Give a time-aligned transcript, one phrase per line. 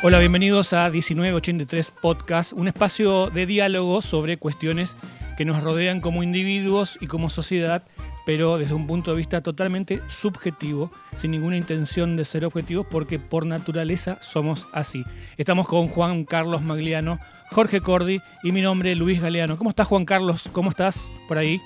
[0.00, 4.96] Hola, bienvenidos a 1983 Podcast, un espacio de diálogo sobre cuestiones
[5.38, 7.84] que nos rodean como individuos y como sociedad,
[8.26, 13.20] pero desde un punto de vista totalmente subjetivo, sin ninguna intención de ser objetivos, porque
[13.20, 15.04] por naturaleza somos así.
[15.36, 17.20] Estamos con Juan Carlos Magliano,
[17.52, 19.56] Jorge Cordi y mi nombre Luis Galeano.
[19.56, 20.50] ¿Cómo estás Juan Carlos?
[20.50, 21.60] ¿Cómo estás por ahí?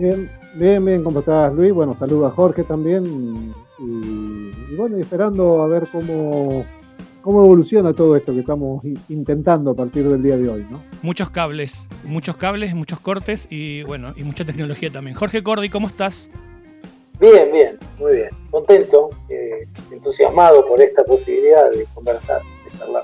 [0.00, 1.72] Bien, bien, bien, ¿cómo estás Luis?
[1.72, 3.54] Bueno, saludo a Jorge también y,
[4.72, 6.64] y bueno, esperando a ver cómo
[7.26, 10.80] cómo evoluciona todo esto que estamos intentando a partir del día de hoy, ¿no?
[11.02, 15.16] Muchos cables, muchos cables, muchos cortes y bueno, y mucha tecnología también.
[15.16, 16.30] Jorge Cordi, ¿cómo estás?
[17.18, 18.28] Bien, bien, muy bien.
[18.52, 23.02] Contento, eh, entusiasmado por esta posibilidad de conversar, de charlar.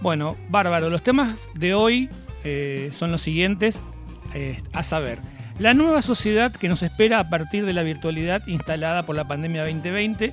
[0.00, 0.88] Bueno, bárbaro.
[0.88, 2.08] Los temas de hoy
[2.42, 3.82] eh, son los siguientes,
[4.32, 5.18] eh, a saber,
[5.58, 9.62] la nueva sociedad que nos espera a partir de la virtualidad instalada por la pandemia
[9.62, 10.32] 2020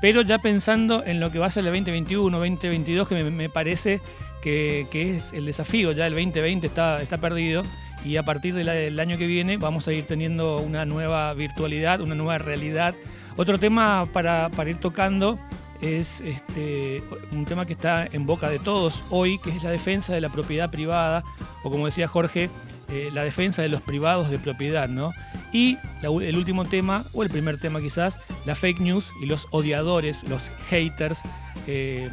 [0.00, 4.00] pero ya pensando en lo que va a ser el 2021, 2022, que me, parece
[4.40, 7.62] que, es el desafío, ya el 2020 está, está perdido
[8.04, 12.14] y a partir del año que viene vamos a ir teniendo una nueva virtualidad, una
[12.14, 12.94] nueva realidad.
[13.36, 15.38] Otro tema para, ir tocando
[15.80, 20.14] es este, un tema que está en boca de todos hoy, que es la defensa
[20.14, 21.24] de la propiedad privada,
[21.62, 22.50] o como decía Jorge,
[22.90, 25.12] eh, la defensa de los privados de propiedad, ¿no?
[25.52, 30.22] Y el último tema, o el primer tema quizás, la fake news y los odiadores,
[30.24, 31.22] los haters.
[31.66, 32.08] Eh,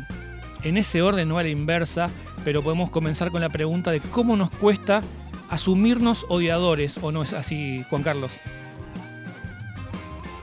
[0.63, 2.09] en ese orden, no a la inversa,
[2.43, 5.01] pero podemos comenzar con la pregunta de cómo nos cuesta
[5.49, 8.31] asumirnos odiadores, ¿o no es así, Juan Carlos?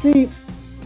[0.03, 0.29] Sí,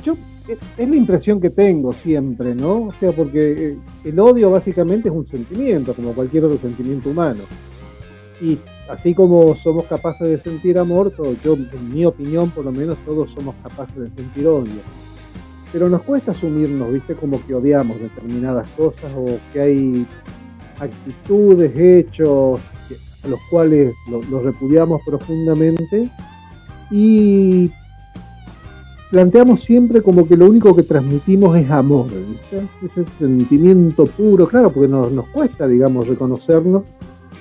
[0.04, 0.16] yo
[0.48, 2.86] es la impresión que tengo siempre, ¿no?
[2.86, 7.44] O sea, porque eh, el odio básicamente es un sentimiento, como cualquier otro sentimiento humano.
[8.40, 11.12] Y así como somos capaces de sentir amor,
[11.44, 14.80] yo, en mi opinión por lo menos, todos somos capaces de sentir odio.
[15.72, 17.14] Pero nos cuesta asumirnos, ¿viste?
[17.14, 20.06] Como que odiamos determinadas cosas o que hay
[20.80, 22.60] actitudes, hechos
[23.22, 26.08] a los cuales los repudiamos profundamente
[26.90, 27.70] y
[29.10, 32.66] planteamos siempre como que lo único que transmitimos es amor, ¿viste?
[32.84, 36.84] Ese sentimiento puro, claro, porque nos, nos cuesta, digamos, reconocernos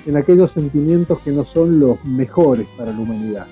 [0.08, 3.46] en aquellos sentimientos que no son los mejores para la humanidad.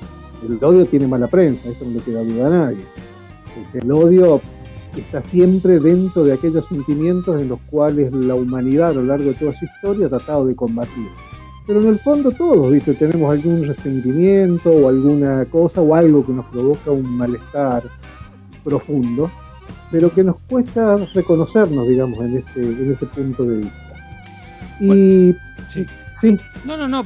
[0.47, 2.85] El odio tiene mala prensa, eso no le queda duda a nadie.
[3.73, 4.41] El odio
[4.95, 9.33] está siempre dentro de aquellos sentimientos en los cuales la humanidad a lo largo de
[9.33, 11.07] toda su historia ha tratado de combatir.
[11.67, 12.93] Pero en el fondo todos, ¿viste?
[12.93, 17.83] Tenemos algún resentimiento o alguna cosa o algo que nos provoca un malestar
[18.63, 19.29] profundo,
[19.91, 23.93] pero que nos cuesta reconocernos, digamos, en ese, en ese punto de vista.
[24.79, 25.35] Y
[25.69, 25.85] sí.
[26.65, 27.03] No, no, no,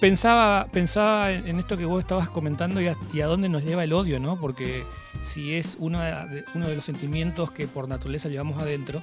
[0.00, 4.18] pensaba, pensaba en esto que vos estabas comentando y a, dónde nos lleva el odio,
[4.20, 4.40] ¿no?
[4.40, 4.84] Porque
[5.22, 9.02] si es uno de, uno de los sentimientos que por naturaleza llevamos adentro,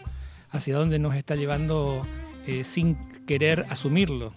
[0.51, 2.01] hacia dónde nos está llevando
[2.47, 2.97] eh, sin
[3.27, 4.33] querer asumirlo.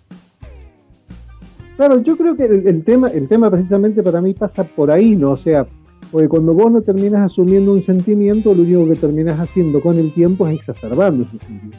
[1.76, 5.30] Claro, yo creo que el, tema, el tema precisamente para mí pasa por ahí, ¿no?
[5.30, 5.66] O sea,
[6.10, 10.12] porque cuando vos no terminas asumiendo un sentimiento, lo único que terminas haciendo con el
[10.12, 11.78] tiempo es exacerbando ese sentimiento.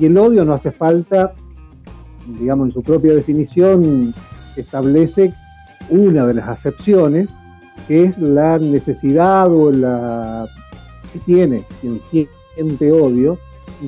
[0.00, 1.34] Y el odio no hace falta
[2.26, 4.14] digamos, en su propia definición
[4.56, 5.32] establece
[5.90, 7.28] una de las acepciones,
[7.88, 10.48] que es la necesidad o la
[11.12, 13.38] que tiene quien siente odio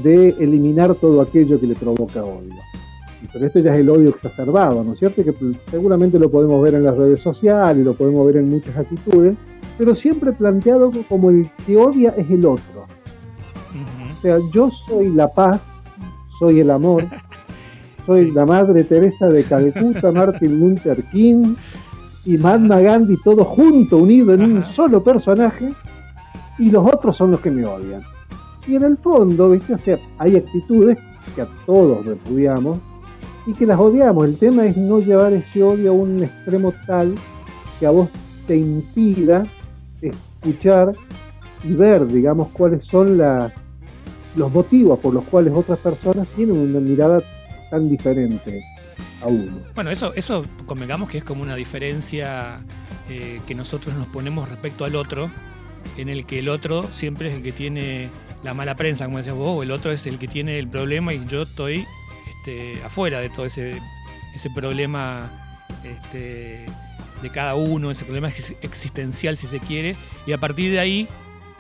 [0.02, 2.54] de eliminar todo aquello que le provoca odio.
[3.32, 5.24] Pero esto ya es el odio exacerbado, ¿no es cierto?
[5.24, 5.34] Que
[5.70, 9.34] seguramente lo podemos ver en las redes sociales, lo podemos ver en muchas actitudes,
[9.78, 12.86] pero siempre planteado como el que odia es el otro.
[14.16, 15.62] O sea, yo soy la paz,
[16.38, 17.06] soy el amor,
[18.06, 21.54] Soy la Madre Teresa de Calcuta, Martin Luther King
[22.26, 25.72] y Mahatma Gandhi, todo junto, unido en un solo personaje,
[26.58, 28.02] y los otros son los que me odian.
[28.66, 29.74] Y en el fondo, ¿viste?
[29.74, 30.98] O sea, hay actitudes
[31.34, 32.78] que a todos repudiamos
[33.46, 34.24] y que las odiamos.
[34.24, 37.14] El tema es no llevar ese odio a un extremo tal
[37.78, 38.08] que a vos
[38.46, 39.46] te impida
[40.00, 40.94] escuchar
[41.62, 43.52] y ver, digamos, cuáles son las,
[44.36, 47.22] los motivos por los cuales otras personas tienen una mirada
[47.74, 48.64] tan diferente
[49.20, 49.58] a uno.
[49.74, 52.60] Bueno, eso, eso convengamos que es como una diferencia
[53.08, 55.28] eh, que nosotros nos ponemos respecto al otro,
[55.96, 58.10] en el que el otro siempre es el que tiene
[58.44, 61.12] la mala prensa, como decías vos, o el otro es el que tiene el problema
[61.12, 61.84] y yo estoy
[62.28, 63.80] este, afuera de todo ese,
[64.36, 65.30] ese problema
[65.82, 66.66] este,
[67.22, 71.08] de cada uno, ese problema existencial si se quiere, y a partir de ahí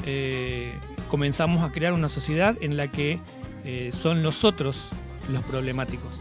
[0.06, 0.74] eh,
[1.08, 3.18] comenzamos a crear una sociedad en la que
[3.64, 4.90] eh, son los otros
[5.30, 6.20] los problemáticos.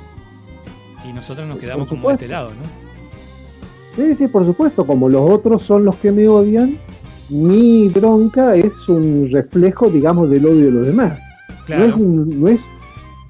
[1.07, 2.83] Y nosotros nos quedamos como de este lado, ¿no?
[3.95, 6.77] Sí, sí, por supuesto, como los otros son los que me odian,
[7.29, 11.19] mi bronca es un reflejo, digamos, del odio de los demás.
[11.69, 12.61] No, es no, es,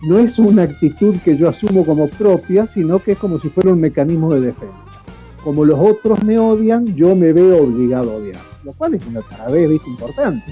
[0.03, 3.71] no es una actitud que yo asumo como propia, sino que es como si fuera
[3.71, 4.91] un mecanismo de defensa.
[5.43, 9.21] Como los otros me odian, yo me veo obligado a odiar, lo cual es una
[9.49, 9.89] vez ¿viste?
[9.89, 10.45] importante,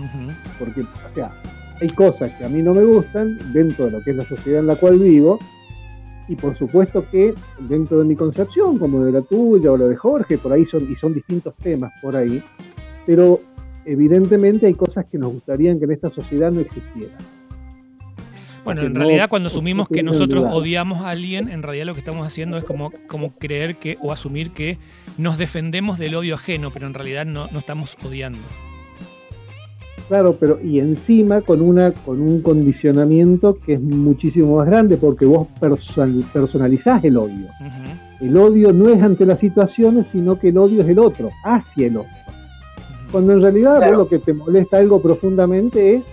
[0.59, 1.31] porque, o sea,
[1.81, 4.59] hay cosas que a mí no me gustan dentro de lo que es la sociedad
[4.59, 5.39] en la cual vivo,
[6.27, 9.95] y por supuesto que dentro de mi concepción, como de la tuya o la de
[9.95, 12.41] Jorge, por ahí son, y son distintos temas por ahí,
[13.05, 13.41] pero
[13.83, 17.17] evidentemente hay cosas que nos gustarían que en esta sociedad no existieran.
[18.63, 22.27] Bueno, en realidad cuando asumimos que nosotros odiamos a alguien, en realidad lo que estamos
[22.27, 24.77] haciendo es como, como creer que o asumir que
[25.17, 28.39] nos defendemos del odio ajeno, pero en realidad no, no estamos odiando.
[30.11, 35.25] Claro, pero y encima con una con un condicionamiento que es muchísimo más grande porque
[35.25, 35.47] vos
[36.33, 37.47] personalizás el odio.
[38.19, 41.87] El odio no es ante las situaciones, sino que el odio es el otro, hacia
[41.87, 42.11] el otro.
[43.09, 46.03] Cuando en realidad lo que te molesta algo profundamente es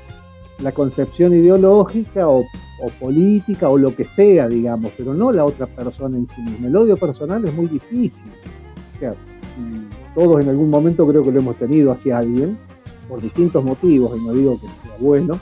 [0.63, 2.45] la concepción ideológica o,
[2.81, 6.69] o, política o lo que sea, digamos, pero no la otra persona en sí misma.
[6.69, 8.31] El odio personal es muy difícil.
[8.95, 9.15] O sea,
[10.15, 12.57] todos en algún momento creo que lo hemos tenido hacia alguien
[13.09, 15.39] por distintos motivos, y no digo que sea bueno,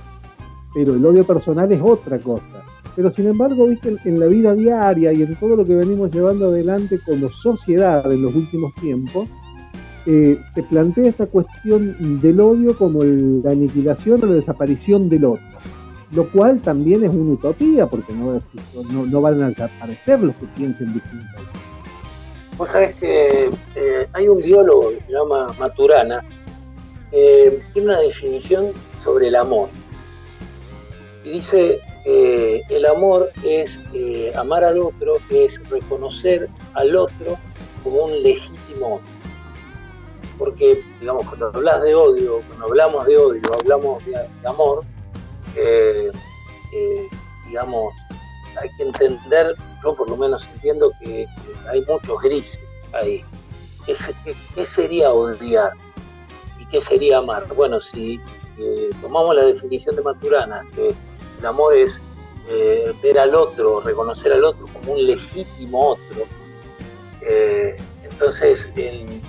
[0.74, 2.62] pero el odio personal es otra cosa.
[2.94, 6.46] Pero sin embargo, viste, en la vida diaria y en todo lo que venimos llevando
[6.46, 9.28] adelante como sociedad en los últimos tiempos,
[10.06, 15.44] eh, se plantea esta cuestión del odio como la aniquilación o la desaparición del otro,
[16.12, 18.40] lo cual también es una utopía, porque no,
[19.04, 21.26] no, van a desaparecer los que piensen distinto.
[22.56, 26.24] Vos sabés que eh, hay un biólogo que se llama Maturana,
[27.18, 28.72] eh, tiene una definición
[29.02, 29.70] sobre el amor.
[31.24, 37.38] Y dice, eh, el amor es eh, amar al otro, es reconocer al otro
[37.82, 39.06] como un legítimo otro.
[40.36, 44.84] Porque, digamos, cuando hablas de odio, cuando hablamos de odio, hablamos de, amor,
[47.46, 47.94] digamos,
[48.60, 51.26] hay que entender, yo por lo menos entiendo que
[51.70, 52.60] hay muchos grises
[52.92, 53.24] ahí.
[54.54, 55.72] qué sería odiar?
[56.80, 57.46] Sería amar?
[57.54, 58.20] Bueno, si,
[59.00, 60.94] tomamos la definición de Maturana, que
[61.38, 62.00] el amor es
[62.48, 66.24] eh, ver al otro, reconocer al otro como un legítimo otro,
[67.20, 69.20] eh, entonces el,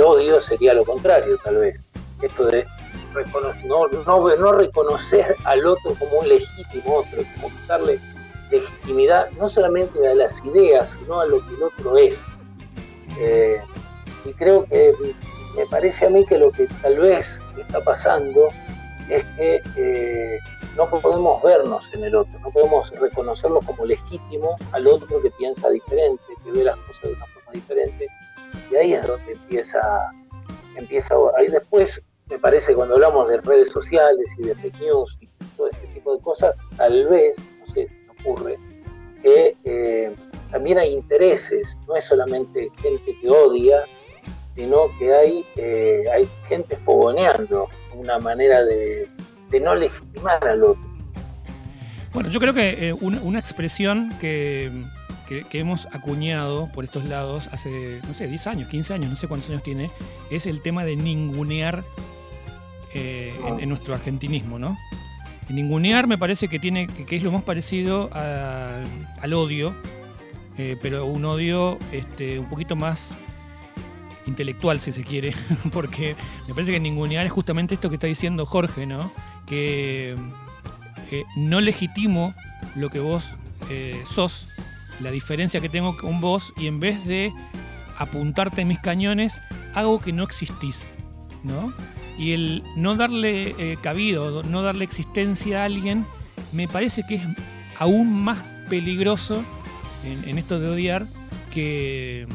[0.00, 1.82] odio sería lo contrario, tal vez.
[2.22, 2.66] Esto de
[3.66, 7.98] no, no, reconocer al otro como un legítimo otro, como darle
[8.50, 12.24] legitimidad no solamente a las ideas, sino a lo que el otro es.
[13.18, 13.60] Eh,
[14.24, 14.94] y creo que
[15.56, 18.50] me parece a mí que lo que tal vez está pasando
[19.08, 20.38] es que eh,
[20.76, 25.68] no podemos vernos en el otro, no podemos reconocerlo como legítimo al otro que piensa
[25.68, 28.06] diferente, que ve las cosas de una forma diferente.
[28.70, 29.80] Y ahí es donde empieza,
[30.76, 35.28] empieza ahí después me parece cuando hablamos de redes sociales y de fake news y
[35.56, 37.88] todo este tipo de cosas, tal vez, no sé,
[38.20, 38.56] ocurre,
[39.20, 40.14] que eh,
[40.52, 43.84] también hay intereses, no es solamente gente que odia,
[44.60, 49.08] sino que hay, eh, hay gente fogoneando una manera de,
[49.62, 50.90] no legitimar al otro.
[52.12, 54.70] Bueno, yo creo que eh, una, expresión que,
[55.52, 59.48] hemos acuñado por estos lados hace, no sé, 10 años, 15 años, no sé cuántos
[59.48, 59.90] años tiene,
[60.30, 61.82] es el tema de ningunear
[62.92, 64.76] eh, en, nuestro argentinismo, ¿no?
[65.48, 69.74] Ningunear me parece que, tiene, que es lo más parecido al odio,
[70.82, 73.18] pero un odio este, un poquito más
[74.30, 75.34] intelectual, si se quiere,
[75.72, 76.16] porque
[76.48, 79.12] me parece que ningunear es justamente esto que está diciendo Jorge, ¿no?
[79.46, 80.16] Que
[81.36, 82.34] no legitimo
[82.76, 83.34] lo que vos
[83.68, 84.46] eh, sos,
[85.00, 87.32] la diferencia que tengo con vos, y en vez de
[87.98, 89.40] apuntarte en mis cañones,
[89.74, 90.90] hago que no existís,
[91.42, 91.72] ¿no?
[92.16, 96.06] Y el no darle eh, cabido, no darle existencia a alguien,
[96.52, 97.22] me parece que es
[97.78, 99.42] aún más peligroso
[100.04, 101.06] en esto de odiar
[101.52, 102.26] que,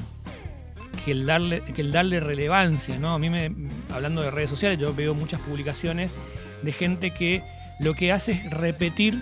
[1.06, 3.14] que el darle, que el darle relevancia, ¿no?
[3.14, 3.52] A mí me,
[3.94, 6.18] hablando de redes sociales, yo veo muchas publicaciones
[6.64, 7.44] de gente que
[7.80, 9.22] lo que hace es repetir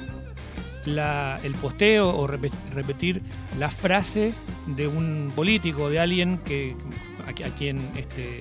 [0.85, 3.21] el posteo o repetir
[3.59, 4.33] la frase
[4.65, 6.75] de un político, de alguien que,
[7.27, 8.39] a, quien este,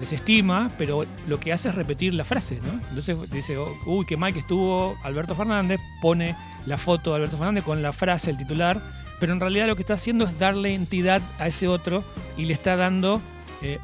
[0.00, 2.80] les estima, pero lo que hace es repetir la frase, ¿no?
[2.90, 7.36] Entonces dice, oh, uy, qué mal que estuvo Alberto Fernández, pone la foto de Alberto
[7.36, 8.80] Fernández con la frase, el titular,
[9.20, 12.04] pero en realidad lo que está haciendo es darle entidad a ese otro
[12.36, 13.20] y le está dando
[13.60, 13.78] eh,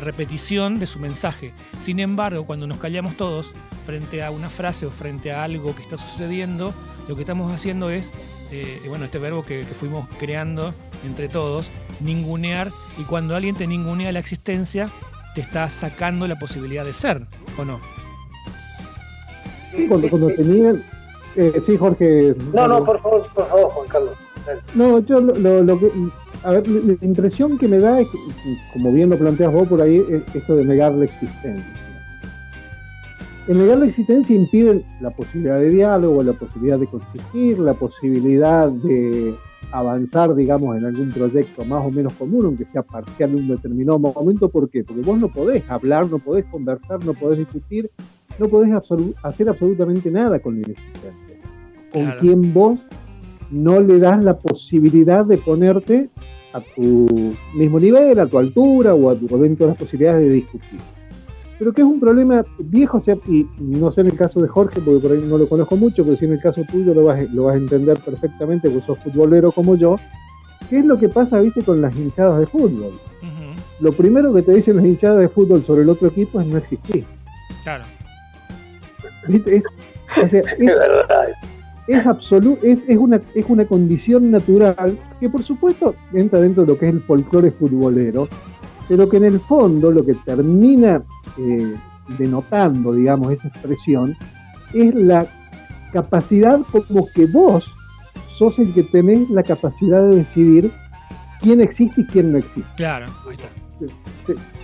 [0.00, 1.52] repetición de su mensaje.
[1.78, 3.52] Sin embargo, cuando nos callamos todos
[3.86, 6.74] frente a una frase o frente a algo que está sucediendo,
[7.08, 8.12] lo que estamos haciendo es
[8.52, 10.74] eh, bueno, este verbo que, fuimos creando
[11.06, 11.70] entre todos,
[12.00, 14.90] ningunear, y cuando alguien te ningunea la existencia,
[15.34, 17.26] te está sacando la posibilidad de ser,
[17.58, 17.80] ¿o no?
[19.74, 20.84] Sí, cuando, cuando tenían...
[21.34, 22.34] Eh, sí, Jorge.
[22.52, 24.21] No, no, por favor, por favor, Juan Carlos.
[24.74, 25.90] No, yo lo, lo, que.
[26.42, 28.18] A ver, la impresión que me da es que,
[28.72, 31.82] como bien lo planteas vos por ahí, es esto de negar la existencia.
[33.48, 38.68] El negar la existencia impide la posibilidad de diálogo, la posibilidad de coexistir, la posibilidad
[38.70, 39.34] de
[39.72, 43.98] avanzar, digamos, en algún proyecto más o menos común, aunque sea parcial en un determinado
[43.98, 44.48] momento.
[44.48, 44.84] ¿Por qué?
[44.84, 47.90] Porque vos no podés hablar, no podés conversar, no podés discutir,
[48.38, 48.72] no podés
[49.22, 51.40] hacer absolutamente nada con el existente.
[51.92, 52.78] Con quien vos
[53.52, 56.08] no le das la posibilidad de ponerte
[56.52, 60.34] a tu mismo nivel, a tu altura o, a tu, dentro de las posibilidades de
[60.34, 60.80] discutir
[61.62, 64.80] pero que es un problema viejo, sea, y no sé en el caso de Jorge,
[64.80, 67.30] porque por ahí no lo conozco mucho, pero si en el caso tuyo lo vas,
[67.32, 69.96] lo vas a entender perfectamente, porque sos futbolero como yo,
[70.68, 72.98] ¿qué es lo que pasa, viste, con las hinchadas de fútbol?
[73.78, 76.58] Lo primero que te dicen las hinchadas de fútbol sobre el otro equipo es no
[76.58, 77.04] existir.
[77.62, 77.84] Claro.
[79.28, 79.58] ¿Viste?
[79.58, 79.64] Es,
[80.16, 80.44] es, es,
[81.86, 82.04] es,
[82.62, 86.94] es, una, es una condición natural que por supuesto entra dentro de lo que es
[86.94, 88.28] el folclore futbolero,
[88.88, 91.02] pero que en el fondo lo que termina
[91.38, 91.74] eh,
[92.18, 94.16] denotando, digamos, esa expresión,
[94.72, 95.26] es la
[95.92, 97.70] capacidad como que vos
[98.36, 100.72] sos el que tenés la capacidad de decidir
[101.40, 102.70] quién existe y quién no existe.
[102.76, 103.48] Claro, ahí está.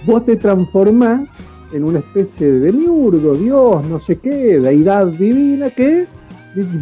[0.07, 1.29] Vos te transformás
[1.73, 6.07] en una especie de demiurgo, Dios, no sé qué, deidad divina, que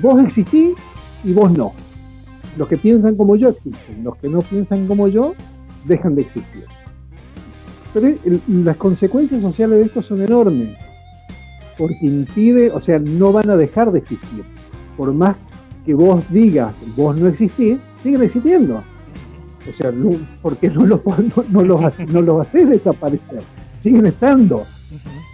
[0.02, 0.70] vos existís
[1.24, 1.72] y vos no.
[2.56, 5.34] Los que piensan como yo existen, los que no piensan como yo
[5.84, 6.64] dejan de existir.
[7.92, 8.14] Pero
[8.48, 10.76] las consecuencias sociales de esto son enormes,
[11.78, 14.44] porque impide, o sea, no van a dejar de existir.
[14.96, 15.36] Por más
[15.84, 18.82] que vos digas, vos no existís, siguen existiendo.
[19.68, 21.00] O sea, no, porque no los,
[21.50, 23.42] no, los, no los haces desaparecer,
[23.78, 24.64] siguen estando.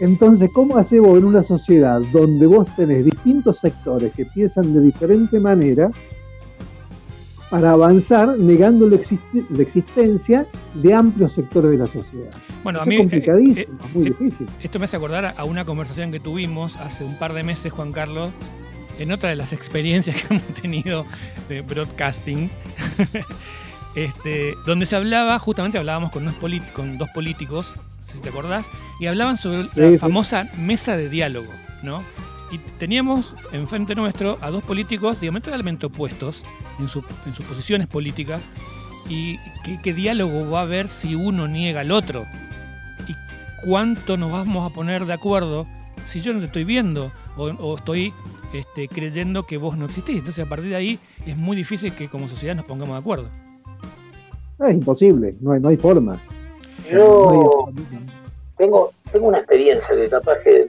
[0.02, 5.38] Entonces, ¿cómo hacemos en una sociedad donde vos tenés distintos sectores que piensan de diferente
[5.38, 5.92] manera
[7.49, 12.30] para avanzar negando la, existencia de amplios sectores de la sociedad.
[12.64, 14.49] Bueno, a mí, es eh, complicadísimo, eh, muy eh, difícil.
[14.61, 17.92] Esto me hace acordar a una conversación que tuvimos hace un par de meses, Juan
[17.92, 18.32] Carlos,
[18.99, 21.04] en otra de las experiencias que hemos tenido
[21.49, 22.50] de broadcasting,
[23.94, 26.35] este, donde se hablaba, justamente hablábamos con, unos
[26.73, 27.75] con dos políticos,
[28.12, 31.52] si te acordás, y hablaban sobre la famosa mesa de diálogo,
[31.83, 32.02] ¿no?
[32.50, 36.45] Y teníamos enfrente nuestro a dos políticos diametralmente opuestos
[36.78, 38.50] en, en sus posiciones políticas.
[39.09, 39.38] ¿Y
[39.83, 42.25] qué, diálogo va a haber si uno niega al otro?
[43.09, 43.14] ¿Y
[43.66, 45.66] cuánto nos vamos a poner de acuerdo
[46.04, 48.12] si yo no te estoy viendo o, estoy
[48.52, 50.19] este, creyendo que vos no existís?
[50.19, 53.28] Entonces, a partir de ahí es muy difícil que como sociedad nos pongamos de acuerdo.
[54.61, 56.21] Es imposible, no hay, no hay forma.
[56.92, 57.68] Yo
[58.56, 60.68] tengo, tengo una experiencia que capaz que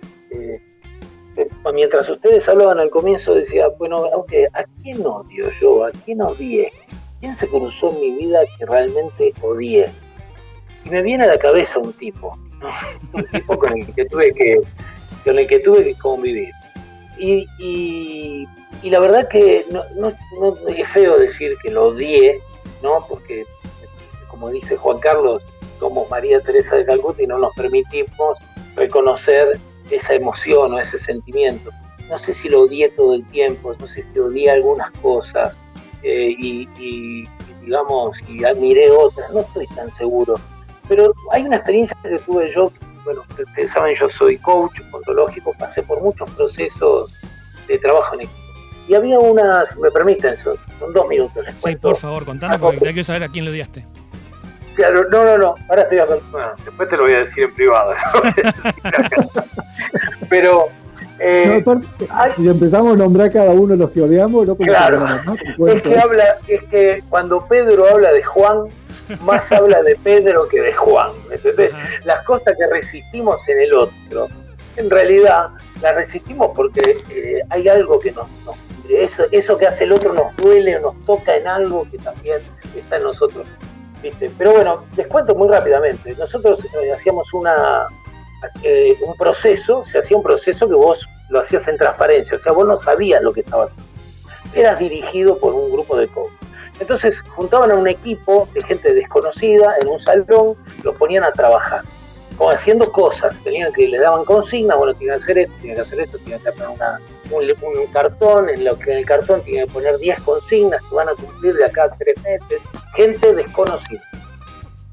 [1.73, 5.85] mientras ustedes hablaban al comienzo, decía, bueno, aunque ¿a quién odio yo?
[5.85, 6.71] ¿A quién odié?
[7.19, 9.89] ¿Quién se cruzó en mi vida que realmente odié?
[10.85, 12.37] Y me viene a la cabeza un tipo,
[13.13, 14.55] un tipo con el que tuve que,
[15.23, 16.51] con el que tuve que convivir.
[17.17, 18.47] Y, y,
[18.89, 20.13] la verdad que no, no,
[20.67, 22.41] es feo decir que lo odié,
[22.81, 23.05] ¿no?
[23.07, 23.45] Porque,
[24.27, 25.45] como dice Juan Carlos,
[25.83, 28.37] somos María Teresa de Calcuta y no nos permitimos
[28.73, 29.59] reconocer
[29.89, 31.71] esa emoción o ese sentimiento.
[32.09, 35.57] No sé si lo odié todo el tiempo, no sé si odié algunas cosas
[36.03, 37.27] eh, y,
[37.61, 40.35] digamos, y admiré otras, no estoy tan seguro.
[40.87, 42.71] Pero hay una experiencia que tuve yo,
[43.03, 47.11] bueno, ustedes saben, yo soy coach ontológico, pasé por muchos procesos
[47.67, 48.39] de trabajo en equipo.
[48.87, 50.55] Y había una, si me permiten, son,
[50.93, 51.45] dos minutos.
[51.57, 53.85] sí, por favor, contanos porque quiero saber a quién le odiaste.
[54.75, 57.53] Claro, no, no, no, ahora estoy a bueno, después te lo voy a decir en
[57.53, 57.93] privado.
[60.29, 60.69] Pero
[61.19, 61.63] eh,
[62.35, 65.05] si empezamos a nombrar cada uno de los que odiamos, no claro,
[65.67, 68.69] es que habla, es que cuando Pedro habla de Juan,
[69.21, 71.11] más habla de Pedro que de Juan.
[72.03, 74.27] Las cosas que resistimos en el otro,
[74.75, 75.49] en realidad
[75.81, 78.55] las resistimos porque eh, hay algo que nos, nos
[78.89, 82.39] eso, eso que hace el otro nos duele o nos toca en algo que también
[82.75, 83.45] está en nosotros.
[84.37, 86.15] Pero bueno, les cuento muy rápidamente.
[86.15, 87.87] Nosotros eh, hacíamos una,
[88.63, 92.51] eh, un proceso, se hacía un proceso que vos lo hacías en transparencia, o sea,
[92.51, 94.01] vos no sabías lo que estabas haciendo.
[94.53, 96.31] Eras dirigido por un grupo de coach.
[96.79, 101.81] Entonces juntaban a un equipo de gente desconocida en un salón, los ponían a trabajar,
[102.37, 105.81] como haciendo cosas, tenían que le daban consignas, bueno, tienen que hacer esto, tienen que
[105.81, 106.99] hacer esto, tienen que hacer una
[107.37, 111.09] un, cartón, en lo que en el cartón tiene que poner 10 consignas que van
[111.09, 112.61] a cumplir de acá a tres meses,
[112.95, 114.01] gente desconocida.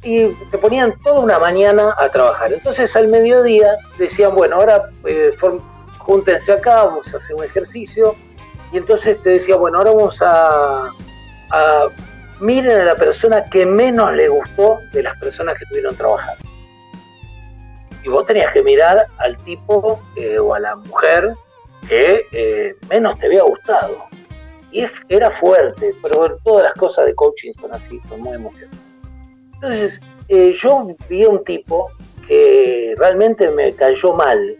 [0.03, 2.53] Y te ponían toda una mañana a trabajar.
[2.53, 5.33] Entonces al mediodía decían, bueno, ahora eh,
[5.99, 8.17] júntense acá, vamos a hacer un ejercicio.
[8.73, 10.91] Y entonces te decía, bueno, ahora vamos a,
[11.51, 11.89] a
[12.41, 16.51] miren a la persona que menos le gustó de las personas que estuvieron trabajando
[18.03, 21.35] y vos tenías que mirar al tipo eh, o a la mujer
[21.89, 24.05] que eh, menos te había gustado.
[24.73, 28.79] Y era fuerte, pero todas las cosas de coaching son así, son muy emocionantes.
[29.55, 31.91] Entonces, eh, yo vi a un tipo
[32.29, 34.57] que realmente me cayó mal,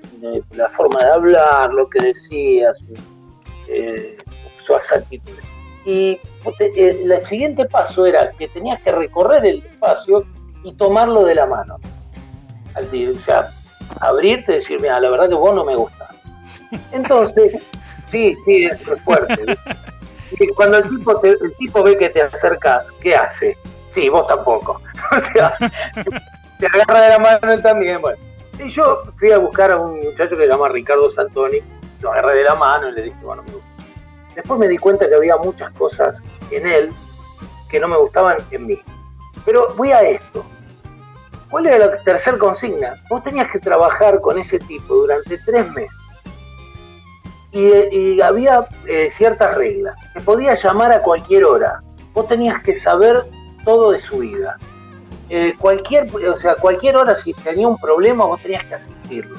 [0.51, 2.87] la forma de hablar, lo que decía, su,
[4.59, 5.33] su actitud.
[5.87, 6.21] Y
[6.77, 10.27] el siguiente paso era que tenías que recorrer el espacio
[10.65, 11.79] y tomarlo de la mano
[12.75, 13.51] al o sea,
[14.01, 16.00] abrirte y decir, mira, la verdad que vos no me gusta.
[16.93, 17.61] Entonces,
[18.09, 19.57] sí, sí, es fuerte.
[20.55, 23.57] Cuando el tipo, el tipo ve que te acercas, ¿qué hace?
[23.89, 24.81] Sí, vos tampoco.
[25.17, 25.57] o sea,
[26.59, 28.01] te agarra de la mano él también.
[28.01, 28.19] Bueno,
[28.59, 31.59] y yo fui a buscar a un muchacho que se llama Ricardo Santoni,
[32.01, 33.69] lo agarré de la mano y le dije, bueno, me gusta.
[34.35, 36.93] Después me di cuenta que había muchas cosas en él
[37.69, 38.81] que no me gustaban en mí.
[39.45, 40.45] Pero voy a esto.
[41.51, 42.95] ¿Cuál era la tercera consigna?
[43.09, 45.99] Vos tenías que trabajar con ese tipo durante tres meses.
[47.53, 49.97] Y, había eh, ciertas reglas.
[50.15, 51.83] Te podías llamar a cualquier hora.
[52.13, 53.25] Vos tenías que saber
[53.65, 54.57] todo de su vida.
[55.29, 59.39] Eh, cualquier, o sea, cualquier hora si tenía un problema vos tenías que asistirlo.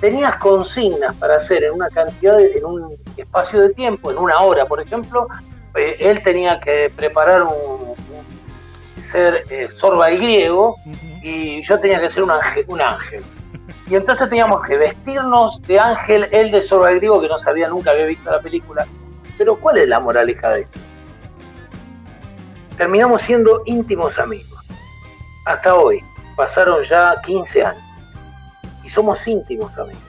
[0.00, 4.64] Tenías consignas para hacer en una cantidad, en un espacio de tiempo, en una hora,
[4.64, 5.26] por ejemplo.
[5.74, 7.94] Eh, él tenía que preparar un,
[9.02, 10.76] ser sorba el griego
[11.22, 13.24] y yo tenía que ser un ángel, un ángel.
[13.88, 17.92] Y entonces teníamos que vestirnos de ángel, él de Zorro Griego, que no sabía, nunca
[17.92, 18.86] había visto la película.
[19.38, 20.78] Pero ¿cuál es la moraleja de esto?
[22.76, 24.62] Terminamos siendo íntimos amigos.
[25.46, 26.04] Hasta hoy,
[26.36, 27.82] pasaron ya 15 años.
[28.84, 30.02] Y somos íntimos amigos.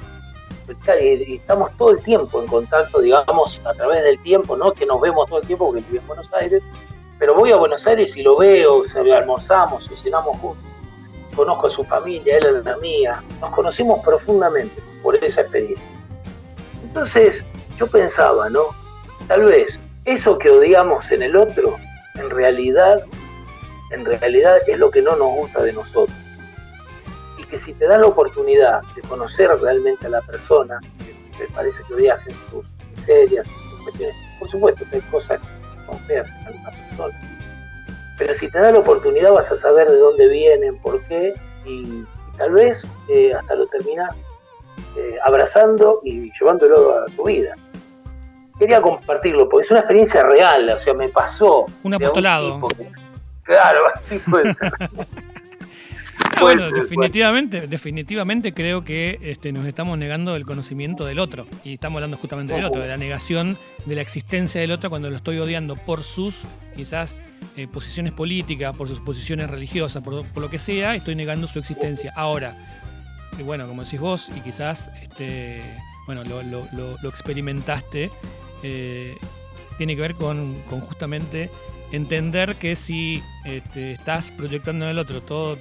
[1.01, 5.01] Y estamos todo el tiempo en contacto, digamos, a través del tiempo, no que nos
[5.01, 6.61] vemos todo el tiempo porque vive en Buenos Aires,
[7.17, 8.83] pero voy a Buenos Aires y lo veo,
[9.15, 10.68] almorzamos o cenamos juntos
[11.39, 15.85] conozco a su familia, él a la mía, nos conocimos profundamente por esa experiencia.
[16.83, 17.45] Entonces,
[17.77, 18.63] yo pensaba, ¿no?
[19.29, 21.77] Tal vez eso que odiamos en el otro,
[22.15, 23.05] en realidad,
[23.91, 26.17] en realidad es lo que no nos gusta de nosotros.
[27.37, 31.53] Y que si te das la oportunidad de conocer realmente a la persona, que te
[31.53, 33.47] parece que odias en sus miserias,
[34.39, 37.28] por supuesto que hay cosas que son feas en persona,
[38.19, 41.33] pero si te da la oportunidad vas a saber de dónde vienen, por qué,
[41.65, 42.03] y,
[42.37, 44.15] tal vez eh, hasta lo terminas
[44.97, 47.55] eh, abrazando y llevándolo a tu vida.
[48.59, 51.65] Quería compartirlo, porque es una experiencia real, o sea, me pasó.
[51.83, 52.59] Un apostolado.
[53.43, 54.71] claro, así puede ser.
[56.39, 61.47] bueno, definitivamente, definitivamente creo que este, nos estamos negando el conocimiento del otro.
[61.63, 65.09] Y estamos hablando justamente del otro, de la negación de la existencia del otro cuando
[65.09, 66.41] lo estoy odiando por sus
[66.75, 67.17] quizás
[67.55, 72.13] eh, posiciones políticas, por sus posiciones religiosas, por, lo que sea, estoy negando su existencia.
[72.15, 72.55] Ahora,
[73.37, 75.61] y bueno, como decís vos, y quizás este,
[76.05, 78.11] bueno, lo, experimentaste,
[78.63, 79.17] eh,
[79.77, 81.49] tiene que ver con, justamente
[81.91, 85.57] entender que si este, estás proyectando en el otro todo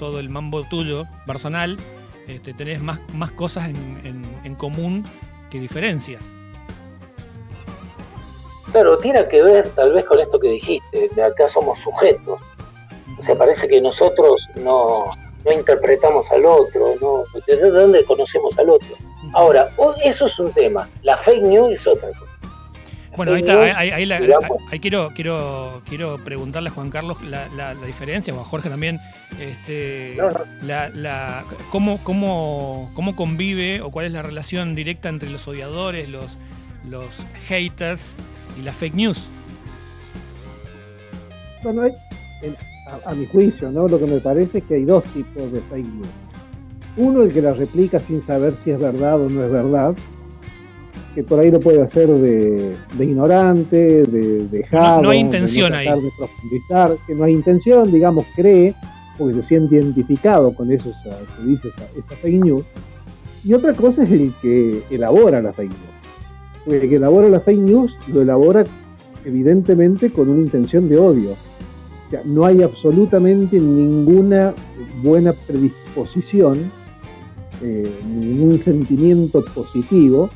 [0.00, 1.76] todo el mambo tuyo personal,
[2.26, 5.06] este, tenés más, más cosas en, común
[5.50, 6.24] que diferencias.
[8.72, 12.40] Claro, tiene que ver tal vez con esto que dijiste, de acá somos sujetos.
[13.18, 15.06] O sea, parece que nosotros no,
[15.44, 18.96] no interpretamos al otro, no, ¿de dónde conocemos al otro?
[19.34, 19.70] Ahora,
[20.02, 22.29] eso es un tema, la fake news es otra cosa.
[23.20, 23.78] Bueno, ahí, está,
[24.70, 28.98] ahí, quiero, quiero, quiero preguntarle a Juan Carlos la, diferencia, o a Jorge también,
[29.38, 30.16] este,
[30.62, 36.38] La, cómo, cómo, cómo convive o cuál es la relación directa entre los odiadores, los,
[36.88, 37.14] los
[37.46, 38.16] haters
[38.58, 39.28] y la fake news.
[41.62, 41.82] Bueno,
[43.04, 43.86] a, mi juicio, ¿no?
[43.86, 46.08] Lo que me parece es que hay dos tipos de fake news.
[46.96, 49.94] Uno, el que la replica sin saber si es verdad o no es verdad,
[51.20, 55.02] que por ahí lo puede hacer de, ignorante, de dejar.
[55.02, 55.86] No, hay intención ahí.
[55.86, 58.74] De profundizar, que no hay intención, digamos, cree,
[59.18, 62.64] porque se siente identificado con eso que dice esa, fake news.
[63.44, 66.64] Y otra cosa es el que elabora la fake news.
[66.64, 68.64] Porque el que elabora la fake news lo elabora
[69.26, 71.32] evidentemente con una intención de odio.
[71.32, 74.54] O sea, no hay absolutamente ninguna
[75.02, 76.72] buena predisposición,
[77.62, 80.30] eh, ningún sentimiento positivo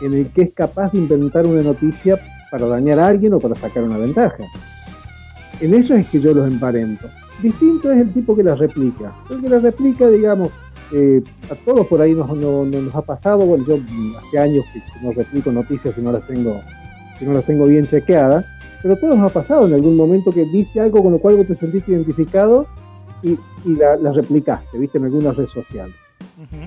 [0.00, 2.18] en el que es capaz de inventar una noticia
[2.50, 4.44] para dañar a alguien o para sacar una ventaja.
[5.60, 7.08] En eso es que yo los emparento.
[7.42, 9.12] Distinto es el tipo que las replica.
[9.30, 10.50] El que las replica, digamos,
[10.92, 13.78] eh, a todos por ahí nos, ha pasado, bueno, yo
[14.18, 16.60] hace años que, no replico noticias y no las tengo,
[17.20, 18.44] no las tengo bien chequeadas,
[18.82, 21.46] pero todos nos ha pasado en algún momento que viste algo con lo cual vos
[21.46, 22.66] te sentiste identificado
[23.22, 23.32] y,
[23.64, 25.90] y la, replicaste, viste, en alguna red social.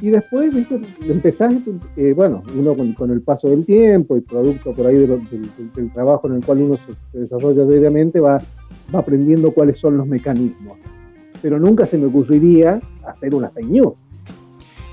[0.02, 4.88] Y después, viste, empezaste, eh, bueno, uno con, el paso del tiempo y producto por
[4.88, 6.78] ahí del trabajo en el cual uno
[7.12, 8.42] se, desarrolla diariamente, va,
[8.94, 10.78] va aprendiendo cuáles son los mecanismos.
[11.42, 13.94] Pero nunca se me ocurriría hacer una fake news.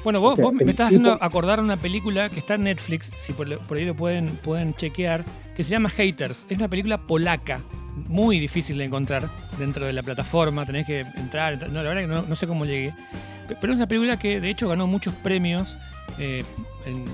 [0.07, 3.85] Bueno, vos, me estás haciendo acordar una película que está en Netflix, si por, ahí
[3.85, 5.25] lo pueden, pueden chequear,
[5.57, 6.47] que se llama Haters.
[6.49, 7.61] Es una película polaca,
[8.07, 12.29] muy difícil de encontrar dentro de la plataforma, tenés que entrar, no, la verdad que
[12.29, 12.95] no, sé cómo llegué.
[13.55, 15.77] Pero es una película que de hecho ganó muchos premios
[16.19, 16.45] eh,
[16.85, 17.05] en,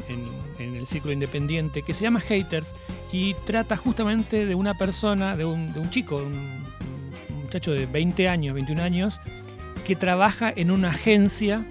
[0.59, 2.75] el ciclo independiente, que se llama Haters
[3.11, 6.65] y trata justamente de una persona, de un, chico, un,
[7.31, 9.21] un muchacho de 20 años, 21 años,
[9.85, 11.65] que trabaja en una agencia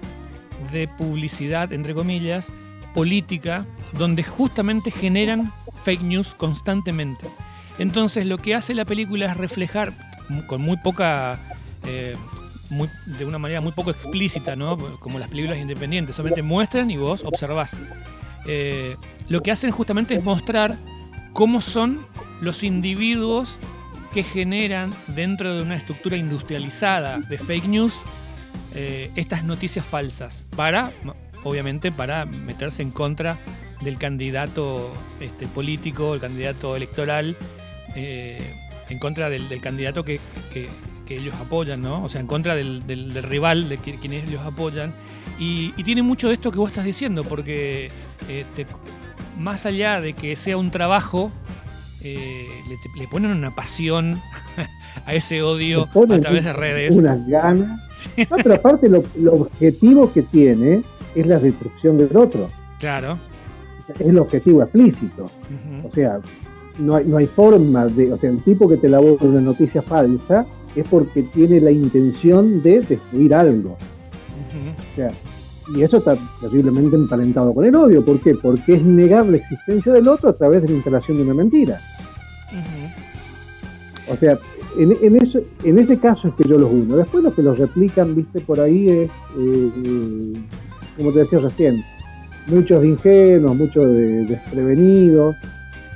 [0.72, 2.52] de publicidad, entre comillas,
[2.94, 5.52] política, donde justamente generan
[5.84, 7.26] fake news constantemente.
[7.78, 9.92] Entonces lo que hace la película es reflejar
[10.46, 11.38] con muy poca,
[11.84, 12.16] eh,
[13.06, 14.76] de una manera muy poco explícita, ¿no?
[14.98, 17.76] como las películas independientes, solamente muestran y vos observás.
[18.46, 18.96] Eh,
[19.28, 20.76] lo que hacen justamente es mostrar
[21.32, 22.06] cómo son
[22.40, 23.58] los individuos
[24.12, 27.98] que generan dentro de una estructura industrializada de fake news
[28.74, 30.92] eh, estas noticias falsas para,
[31.44, 33.38] obviamente, para meterse en contra
[33.82, 37.36] del candidato este, político, el candidato electoral,
[37.94, 38.54] eh,
[38.88, 40.20] en contra del, candidato que,
[41.16, 42.02] ellos apoyan, ¿no?
[42.02, 42.82] O sea, en contra del,
[43.22, 44.94] rival de quienes ellos apoyan.
[45.38, 47.90] Y, tiene mucho de esto que vos estás diciendo, porque
[48.28, 48.44] eh,
[49.38, 51.32] más allá de que sea un trabajo,
[52.02, 54.20] le, ponen una pasión
[55.06, 56.96] a ese odio a través de redes.
[56.96, 57.80] Unas ganas.
[58.30, 60.82] No, pero aparte lo, objetivo que tiene
[61.14, 62.48] es la destrucción del otro.
[62.78, 63.18] Claro.
[63.88, 65.30] Es el objetivo explícito.
[65.84, 66.20] O sea,
[66.78, 68.12] no hay, no hay forma de.
[68.12, 72.62] O sea, el tipo que te elabora una noticia falsa es porque tiene la intención
[72.62, 73.76] de destruir algo.
[74.92, 75.10] O sea,
[75.74, 78.04] y eso está terriblemente emparentado con el odio.
[78.04, 78.34] ¿Por qué?
[78.34, 81.80] Porque es negar la existencia del otro a través de la instalación de una mentira.
[84.08, 84.38] O sea,
[84.78, 86.96] en, eso, en ese caso es que yo los uno.
[86.96, 90.34] Después los que los replican, viste, por ahí es, eh,
[90.96, 91.82] como te decía recién,
[92.48, 93.86] muchos ingenuos, muchos
[94.28, 95.36] desprevenidos,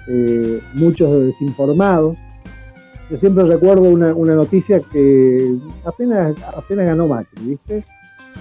[0.09, 2.17] eh, muchos desinformados.
[3.11, 7.85] Yo siempre recuerdo una, noticia que apenas, apenas ganó Macri, ¿viste?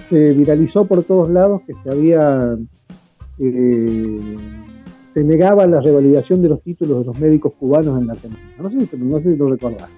[0.08, 2.56] Se viralizó por todos lados que se había
[3.38, 4.36] eh,
[5.16, 8.42] se negaba la revalidación de los títulos de los médicos cubanos en la Argentina.
[8.60, 9.88] No sé si, no sé si lo recordás.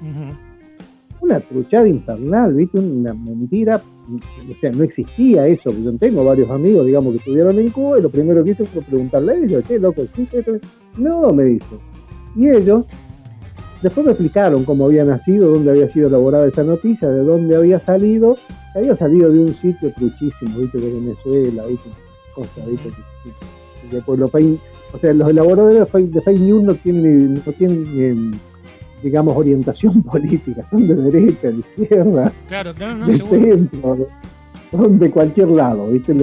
[1.20, 2.78] Una truchada infernal, ¿viste?
[2.78, 3.82] Una mentira.
[4.48, 5.72] O sea, no existía eso.
[5.72, 8.82] Yo tengo varios amigos, digamos, que estuvieron en Cuba y lo primero que hice fue
[8.82, 10.52] preguntarle a ellos, ¿qué loco existe esto?
[10.96, 11.74] No, me dice.
[12.36, 12.84] Y ellos
[13.82, 17.80] después me explicaron cómo había nacido, dónde había sido elaborada esa noticia, de dónde había
[17.80, 18.36] salido.
[18.74, 20.78] Había salido de un sitio truchísimo, ¿viste?
[20.78, 21.88] De Venezuela, ¿viste?
[22.34, 22.90] Cosas, ¿viste?
[23.90, 24.58] De Pueblo País
[24.92, 25.80] o sea, los elaboradores
[26.12, 28.32] de fake, news no tienen, no tienen em,
[29.02, 34.08] digamos, orientación política, son de derecha, de izquierda, claro, claro, de centro,
[34.70, 36.14] son de cualquier lado, ¿viste?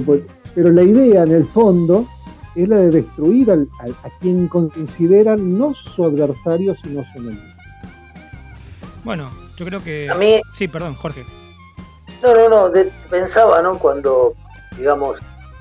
[0.55, 2.07] Pero la idea en el fondo
[2.55, 7.43] es la de destruir al, a quien consideran no su adversario, sino su enemigo.
[9.03, 10.09] Bueno, yo creo que...
[10.09, 10.41] A mí...
[10.53, 11.25] Sí, perdón, Jorge.
[12.23, 12.73] No, no, no,
[13.09, 13.77] pensaba, ¿no?
[13.77, 14.33] Cuando,
[14.77, 15.19] digamos,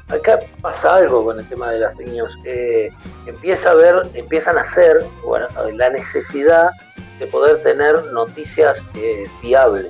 [0.09, 2.37] acá pasa algo con el tema de las niños.
[2.45, 2.91] Eh,
[3.27, 6.71] empieza a ver, empiezan a hacer bueno, la necesidad
[7.19, 9.89] de poder tener noticias eh, fiables.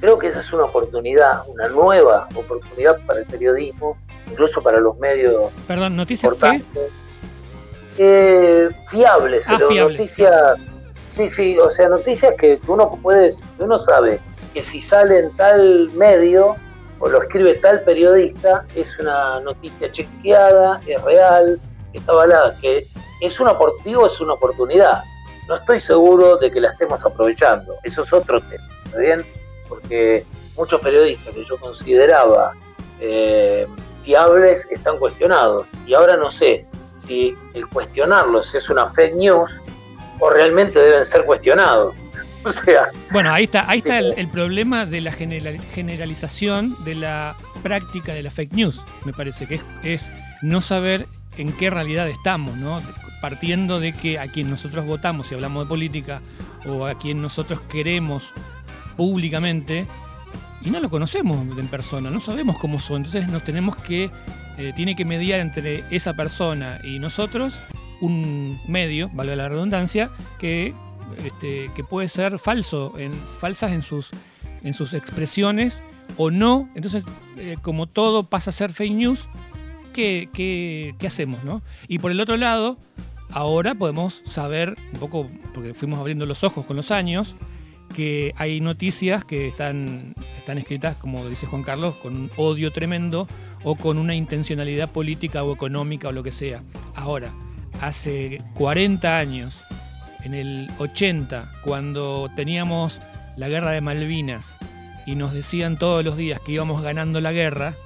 [0.00, 3.96] Creo que esa es una oportunidad, una nueva oportunidad para el periodismo,
[4.30, 5.52] incluso para los medios.
[5.66, 6.32] Perdón, noticias
[7.98, 10.68] eh, fiables, ah, noticias.
[11.06, 14.20] Sí, sí, o sea, noticias que uno puede, uno sabe
[14.52, 16.56] que si sale en tal medio
[16.98, 21.60] o lo escribe tal periodista, es una noticia chequeada, es real,
[21.92, 22.86] está avalada, que
[23.20, 25.02] es un oportunidad, es una oportunidad.
[25.48, 29.24] No estoy seguro de que la estemos aprovechando, eso es otro tema, ¿está bien?
[29.68, 30.24] Porque
[30.56, 32.54] muchos periodistas que yo consideraba
[33.00, 33.66] eh,
[34.06, 36.64] fiables están cuestionados y ahora no sé
[36.94, 39.60] si el cuestionarlos es una fake news
[40.20, 41.94] o realmente deben ser cuestionados.
[43.10, 48.30] Bueno, ahí está, ahí está el, problema de la generalización de la práctica de la
[48.30, 52.80] fake news, me parece, que es, no saber en qué realidad estamos, ¿no?
[53.20, 56.20] Partiendo de que a quien nosotros votamos, si hablamos de política,
[56.68, 58.32] o a quien nosotros queremos
[58.96, 59.88] públicamente,
[60.66, 64.10] y no lo conocemos en persona, no sabemos cómo son, entonces nos tenemos que,
[64.58, 67.60] eh, tiene que mediar entre esa persona y nosotros
[68.00, 70.74] un medio, valga la redundancia, que,
[71.24, 74.10] este, que puede ser falso, en, falsas en sus,
[74.64, 75.84] en sus expresiones
[76.16, 76.68] o no.
[76.74, 77.04] Entonces,
[77.36, 79.28] eh, como todo pasa a ser fake news,
[79.92, 81.44] ¿qué, qué, qué hacemos?
[81.44, 81.62] No?
[81.86, 82.76] Y por el otro lado,
[83.30, 87.36] ahora podemos saber un poco, porque fuimos abriendo los ojos con los años,
[87.96, 93.26] que hay noticias que están, están escritas, como dice Juan Carlos, con un odio tremendo
[93.64, 96.62] o con una intencionalidad política o económica o lo que sea.
[96.94, 97.32] Ahora,
[97.80, 99.62] hace 40 años,
[100.24, 103.00] en el 80, cuando teníamos
[103.34, 104.58] la guerra de Malvinas
[105.06, 107.76] y nos decían todos los días que íbamos ganando la guerra,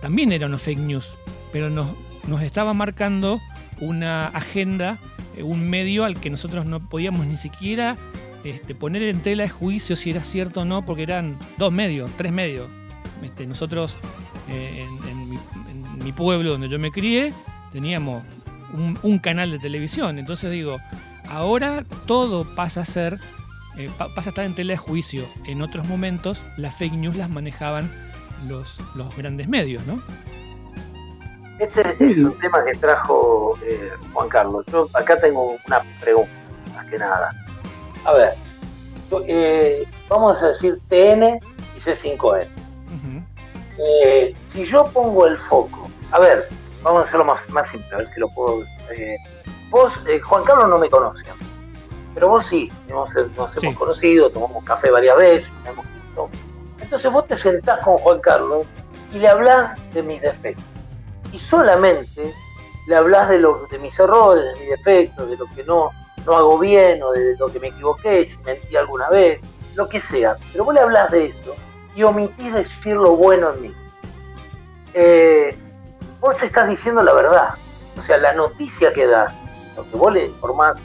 [0.00, 1.14] también era una fake news,
[1.52, 1.88] pero nos,
[2.26, 3.38] nos estaba marcando
[3.80, 4.96] una agenda,
[5.36, 7.98] eh, un medio al que nosotros no podíamos ni siquiera
[8.44, 12.10] este, poner en tela de juicio si era cierto o no, porque eran dos medios,
[12.16, 12.68] tres medios.
[13.22, 13.96] Este, nosotros
[14.48, 15.38] eh, en, mi,
[15.70, 17.32] en, mi, pueblo donde yo me crié
[17.72, 18.22] teníamos
[19.02, 20.18] un, canal de televisión.
[20.18, 20.78] Entonces digo,
[21.28, 23.18] ahora todo pasa a ser,
[23.76, 25.28] eh, pasa a estar en tela de juicio.
[25.44, 27.90] En otros momentos las fake news las manejaban
[28.46, 30.00] los, los grandes medios, ¿no?
[31.58, 34.64] Este es un tema que trajo eh, Juan Carlos.
[34.70, 36.30] Yo acá tengo una pregunta,
[36.72, 37.30] más que nada.
[38.04, 38.34] A ver,
[39.26, 41.40] eh, vamos a decir TN
[41.76, 42.48] y C5N.
[43.78, 46.48] eh, si yo pongo el foco, a ver,
[46.82, 48.62] vamos a hacerlo más, más simple, a ver si lo puedo.
[48.90, 49.16] Eh,
[49.70, 51.26] vos, eh, Juan Carlos no me conoce,
[52.14, 53.60] pero vos sí, nos, nos sí.
[53.62, 55.86] hemos conocido, tomamos café varias veces, hemos
[56.80, 58.66] entonces vos te sentás con Juan Carlos
[59.12, 60.64] y le hablas de mis defectos.
[61.32, 62.32] Y solamente
[62.86, 65.90] le hablas de, lo, de mis errores, de mis defectos, de lo que no,
[66.26, 69.42] no hago bien o de lo que me equivoqué, si mentí alguna vez,
[69.74, 70.36] lo que sea.
[70.52, 71.54] Pero vos le hablas de eso
[71.94, 73.74] y omitís decir lo bueno en mí.
[74.94, 75.56] Eh,
[76.20, 77.50] vos estás diciendo la verdad.
[77.96, 79.34] O sea, la noticia que das,
[79.76, 80.78] lo que vos le informás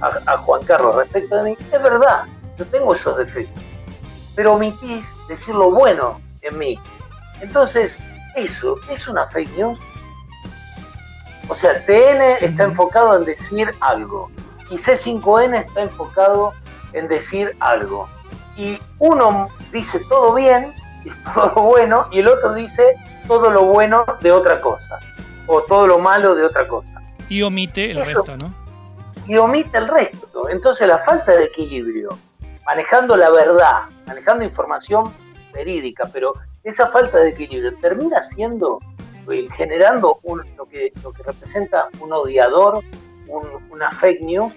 [0.00, 2.24] a, a Juan Carlos respecto de mí, es verdad.
[2.58, 3.62] Yo tengo esos defectos.
[4.34, 6.78] Pero omitís decir lo bueno en mí.
[7.40, 7.98] Entonces,
[8.34, 9.78] eso es una fake news.
[11.48, 14.30] O sea, TN está enfocado en decir algo
[14.70, 16.52] y C5N está enfocado
[16.92, 18.08] en decir algo.
[18.56, 20.72] Y uno dice todo bien,
[21.04, 22.94] es todo bueno, y el otro dice
[23.26, 24.98] todo lo bueno de otra cosa,
[25.46, 27.00] o todo lo malo de otra cosa.
[27.28, 28.54] Y omite el Eso, resto, ¿no?
[29.26, 30.48] Y omite el resto.
[30.48, 32.18] Entonces la falta de equilibrio,
[32.66, 35.12] manejando la verdad, manejando información
[35.52, 36.32] verídica, pero
[36.64, 38.78] esa falta de equilibrio termina siendo,
[39.56, 42.82] generando un, lo, que, lo que representa un odiador,
[43.28, 44.52] un, una fake news.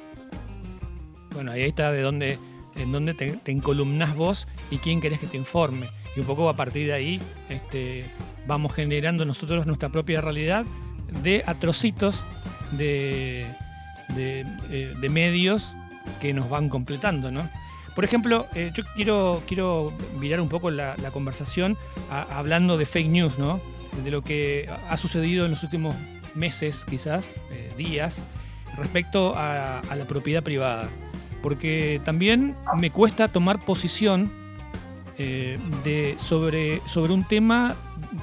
[1.34, 2.40] Bueno, ahí está de dónde,
[2.76, 5.90] en dónde te, te encolumnás vos y quién querés que te informe.
[6.16, 8.06] Y un poco a partir de ahí este,
[8.46, 10.66] vamos generando nosotros nuestra propia realidad
[11.24, 12.24] de atrocitos
[12.72, 13.46] de,
[14.16, 15.74] de, eh, medios
[16.20, 17.50] que nos van completando, ¿no?
[17.96, 21.78] Por ejemplo, eh, yo quiero, quiero virar un poco la, conversación
[22.10, 23.62] hablando de fake news, ¿no?
[24.04, 25.96] De lo que ha sucedido en los últimos
[26.34, 28.24] meses, quizás, eh, días,
[28.78, 30.90] respecto a, la propiedad privada.
[31.42, 34.32] Porque también me cuesta tomar posición
[35.18, 37.76] eh, sobre, sobre un tema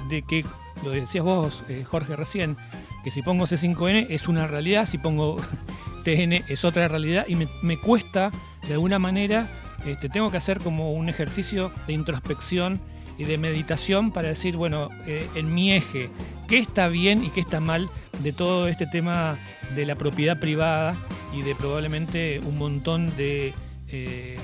[0.09, 0.45] de que,
[0.85, 2.57] lo decías vos, eh, Jorge, recién,
[3.03, 5.37] que si pongo C5N es una realidad, si pongo
[6.05, 8.31] TN es otra realidad, y me, me cuesta
[8.67, 9.51] de alguna manera
[9.87, 12.81] este, tengo que hacer como un ejercicio de introspección
[13.19, 16.09] y de meditación para decir, bueno, eh, en mi eje,
[16.47, 17.91] qué está bien y qué está mal
[18.23, 19.39] de todo este tema
[19.75, 20.97] de la propiedad privada
[21.35, 23.53] y de probablemente un montón de
[23.89, 24.39] eh,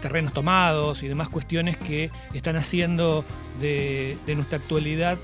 [0.00, 3.24] terrenos tomados y demás cuestiones que están haciendo
[3.60, 5.18] de, nuestra actualidad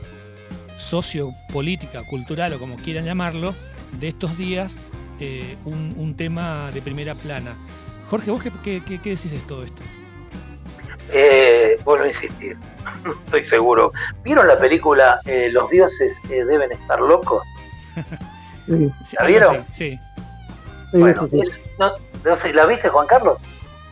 [0.76, 3.54] sociopolítica, cultural o como quieran llamarlo,
[4.00, 4.80] de estos días
[5.20, 7.54] eh, un, tema de primera plana.
[8.10, 9.82] Jorge, ¿vos qué, qué, qué decís de todo esto?
[11.16, 12.58] Eh, vuelvo a insistir,
[13.26, 13.92] estoy seguro.
[14.24, 17.42] ¿Vieron la película eh, Los dioses eh, deben estar locos?
[18.66, 18.90] Sí.
[19.20, 19.66] ¿La vieron?
[19.72, 20.00] Sí.
[20.90, 21.38] Sí, Bueno, sí, sí.
[21.40, 21.92] es- no,
[22.24, 23.38] no sé, ¿la viste, Juan Carlos?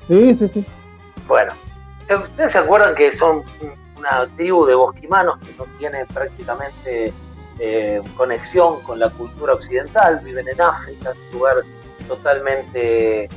[0.08, 0.66] Sí, sí, sí.
[1.28, 1.52] Bueno,
[2.22, 3.42] ¿ustedes se acuerdan que son
[3.98, 7.12] una tribu de bosquimanos que no tiene prácticamente
[7.58, 10.20] eh, conexión con la cultura occidental?
[10.24, 11.56] Viven en África, un lugar
[12.08, 13.28] totalmente, eh,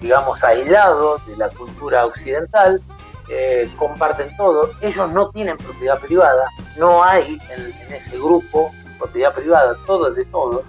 [0.00, 2.80] digamos, aislado de la cultura occidental.
[3.28, 4.70] eh, comparten todo.
[4.80, 6.46] Ellos no tienen propiedad privada.
[6.76, 10.62] No hay en, ese grupo propiedad privada, todo es de todos,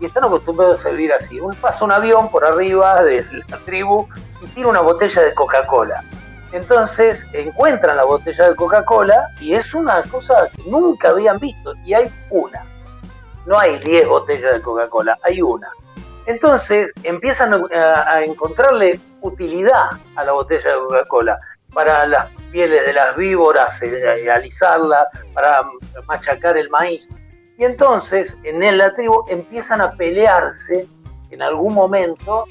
[0.00, 1.40] y están acostumbrados a vivir así.
[1.40, 4.06] Un, pasa un avión por arriba de la tribu
[4.40, 6.04] y tira una botella de Coca-Cola.
[6.52, 11.94] Entonces encuentran la botella de Coca-Cola y es una cosa que nunca habían visto y
[11.94, 12.64] hay una.
[13.44, 15.68] No hay 10 botellas de Coca-Cola, hay una.
[16.28, 21.40] Entonces empiezan a, encontrarle utilidad a la botella de Coca-Cola
[21.72, 25.62] para las pieles de las víboras, eh, alisarla, para
[26.06, 27.08] machacar el maíz.
[27.56, 30.86] Y entonces en la tribu empiezan a pelearse
[31.30, 32.44] en algún momento,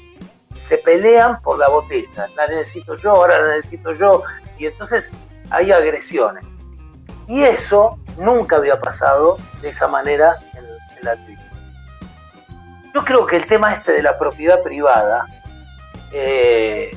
[0.58, 4.24] se pelean por la botella, la necesito yo, ahora la necesito yo,
[4.58, 5.12] y entonces
[5.50, 6.44] hay agresiones.
[7.28, 10.64] Y eso nunca había pasado de esa manera en,
[11.04, 11.37] la tribu.
[12.94, 15.26] Yo creo que el tema este de la propiedad privada
[16.12, 16.96] eh,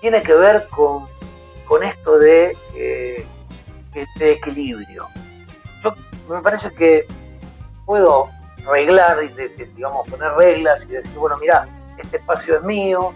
[0.00, 1.06] tiene que ver con,
[1.66, 2.56] con esto de,
[4.16, 5.06] de equilibrio.
[5.82, 5.94] Yo
[6.28, 7.06] me parece que
[7.84, 8.28] puedo
[8.66, 11.66] arreglar y digamos poner reglas y decir, bueno, mira,
[11.98, 13.12] este espacio es mío,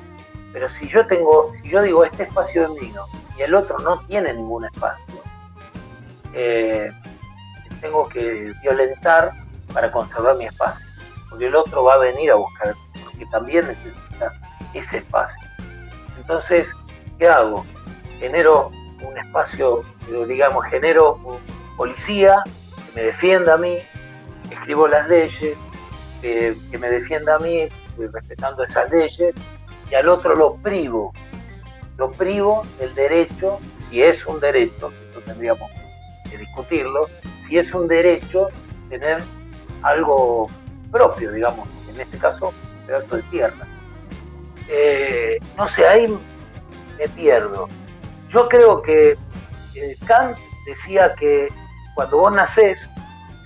[0.53, 4.01] pero si yo tengo, si yo digo este espacio es mío y el otro no
[4.07, 5.05] tiene ningún espacio,
[6.33, 6.91] eh,
[7.81, 9.33] tengo que violentar
[9.73, 10.87] para conservar mi espacio,
[11.35, 14.33] porque el otro va a venir a buscar, porque también necesita
[14.73, 15.43] ese espacio.
[16.17, 16.73] Entonces,
[17.19, 17.67] ¿qué hago?
[18.21, 18.71] Genero
[19.03, 19.83] un espacio,
[20.29, 21.41] digamos, genero
[21.77, 22.41] policía
[22.77, 23.79] que me defienda a mí,
[24.49, 25.57] escribo las leyes,
[26.23, 27.69] que, me defienda a mí,
[27.99, 29.35] respetando esas leyes,
[29.91, 31.13] y al otro lo privo,
[31.97, 33.59] lo privo del derecho,
[33.91, 35.69] si es un derecho, esto tendríamos
[36.31, 37.09] que discutirlo,
[37.41, 38.51] si es un derecho
[38.89, 39.21] tener
[39.83, 40.49] algo
[40.95, 42.55] propio, digamos, en este caso,
[42.87, 43.67] pedazo de tierra.
[44.69, 46.07] Eh, no sé, ahí
[46.97, 47.69] me pierdo.
[48.31, 49.19] Yo creo que
[49.75, 51.49] eh, Kant decía que
[51.97, 52.89] cuando vos nacés,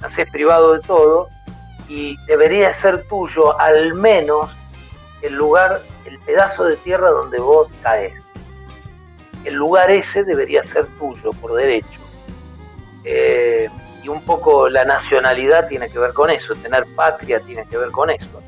[0.02, 1.28] nacés privado de todo
[1.88, 4.54] y debería ser tuyo al menos
[5.22, 8.22] el lugar, el pedazo de tierra donde vos caes.
[9.44, 12.00] El lugar ese debería ser tuyo por derecho.
[13.04, 13.70] Eh,
[14.08, 18.10] un poco la nacionalidad tiene que ver con eso, tener patria tiene que ver con
[18.10, 18.42] eso.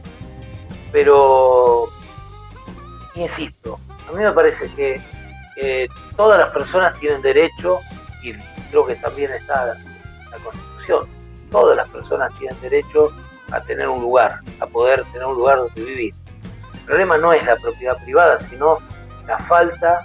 [0.92, 1.88] Pero,
[3.14, 5.00] insisto, a mí me parece que
[6.16, 7.78] todas las personas tienen derecho,
[8.22, 8.34] y
[8.70, 9.66] creo que también está
[10.30, 11.08] la Constitución,
[11.50, 13.10] todas las personas tienen derecho
[13.52, 16.14] a tener un lugar, a poder tener un lugar donde vivir.
[16.74, 18.78] El problema no es la propiedad privada, sino
[19.26, 20.02] la falta,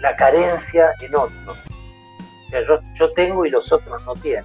[0.00, 1.56] la carencia en otro.
[2.46, 4.44] O sea, yo, yo tengo y los otros no tienen.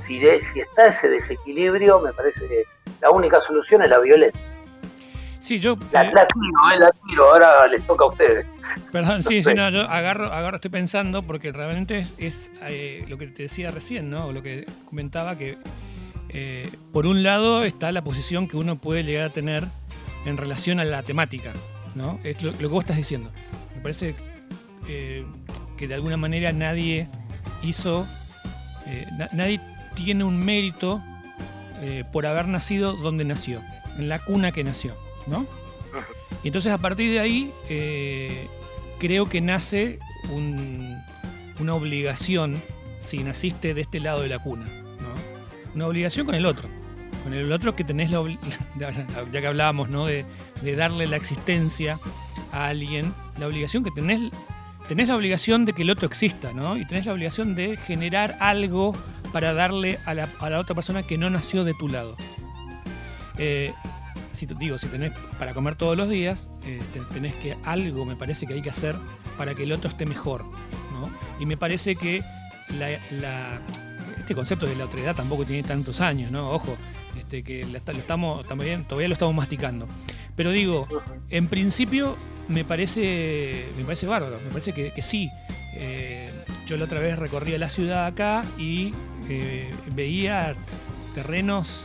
[0.00, 2.64] Si, si está ese desequilibrio, me parece que
[3.00, 4.40] la única solución es la violencia.
[5.38, 5.76] Sí, yo.
[5.90, 8.46] La, eh, tiro, eh, la tiro, ahora les toca a ustedes.
[8.92, 13.26] Perdón, sí, sí, no, yo agarro, agarro, estoy pensando, porque realmente es, eh, lo que
[13.26, 14.32] te decía recién, ¿no?
[14.32, 15.58] Lo que comentaba, que
[16.28, 19.66] eh, por un lado está la posición que uno puede llegar a tener
[20.24, 21.52] en relación a la temática,
[21.94, 22.20] ¿no?
[22.22, 23.30] Es lo, que vos estás diciendo.
[23.74, 24.14] Me parece
[25.82, 27.08] que de alguna manera nadie
[27.62, 28.06] hizo,
[28.86, 29.60] eh, nadie
[29.94, 31.02] tiene un mérito
[32.12, 33.60] por haber nacido donde nació,
[33.98, 34.94] en la cuna que nació,
[35.26, 35.48] ¿no?
[36.44, 37.52] Y entonces a partir de ahí
[39.00, 39.98] creo que nace
[41.58, 42.62] una obligación
[42.98, 44.64] si naciste de este lado de la cuna
[45.74, 46.68] una obligación con el otro.
[47.24, 48.22] Con el otro que tenés la
[49.32, 50.06] ya que hablábamos, ¿no?
[50.06, 50.24] De,
[50.76, 51.98] darle la existencia
[52.52, 54.30] a alguien, la obligación que tenés,
[54.88, 56.76] tenés la obligación de que el otro exista, ¿no?
[56.76, 58.96] Y tenés la obligación de generar algo
[59.32, 62.16] para darle a la, a la otra persona que no nació de tu lado.
[63.38, 63.72] Eh,
[64.32, 66.80] si te digo, si tenés para comer todos los días, eh,
[67.12, 68.96] tenés que algo me parece que hay que hacer
[69.36, 71.10] para que el otro esté mejor, ¿no?
[71.38, 72.22] Y me parece que
[72.78, 73.60] la
[74.22, 76.50] este concepto de la autoridad tampoco tiene tantos años, ¿no?
[76.50, 76.76] Ojo,
[77.18, 79.88] este, que lo estamos, también, todavía lo estamos masticando.
[80.36, 80.86] Pero digo,
[81.28, 82.16] en principio
[82.48, 85.30] me parece, me parece bárbaro, me parece que, sí.
[85.74, 86.30] Eh,
[86.66, 88.92] yo la otra vez recorría la ciudad acá y
[89.28, 90.54] eh, veía
[91.14, 91.84] terrenos,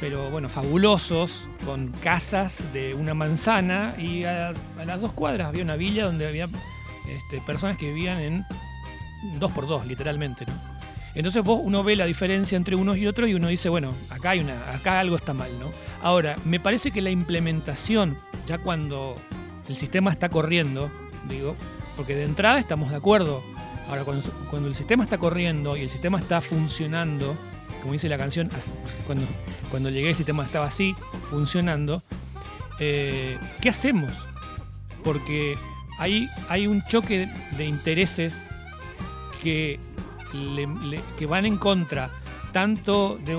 [0.00, 4.54] pero bueno, fabulosos, con casas de una manzana y a,
[4.84, 6.48] las dos cuadras había una villa donde había
[7.08, 8.44] este, personas que vivían en
[9.38, 10.46] dos por dos, literalmente.
[11.14, 14.30] Entonces vos uno ve la diferencia entre unos y otros y uno dice, bueno, acá
[14.30, 15.72] hay una, acá algo está mal, ¿no?
[16.02, 18.16] Ahora, me parece que la implementación,
[18.46, 19.16] ya cuando
[19.70, 20.90] el sistema está corriendo,
[21.28, 21.56] digo,
[21.96, 23.42] porque de entrada estamos de acuerdo.
[23.88, 27.36] Ahora, cuando, el sistema está corriendo y el sistema está funcionando,
[27.80, 28.50] como dice la canción,
[29.06, 29.26] cuando,
[29.70, 32.02] cuando llegué el sistema estaba así, funcionando,
[32.78, 34.12] eh, ¿qué hacemos?
[35.02, 35.56] Porque
[35.98, 38.42] hay, hay un choque de intereses
[39.42, 39.80] que
[41.18, 42.10] que van en contra
[42.52, 43.32] tanto de,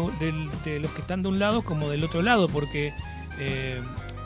[0.80, 2.94] los que están de un lado como del otro lado, porque
[3.40, 3.82] eh,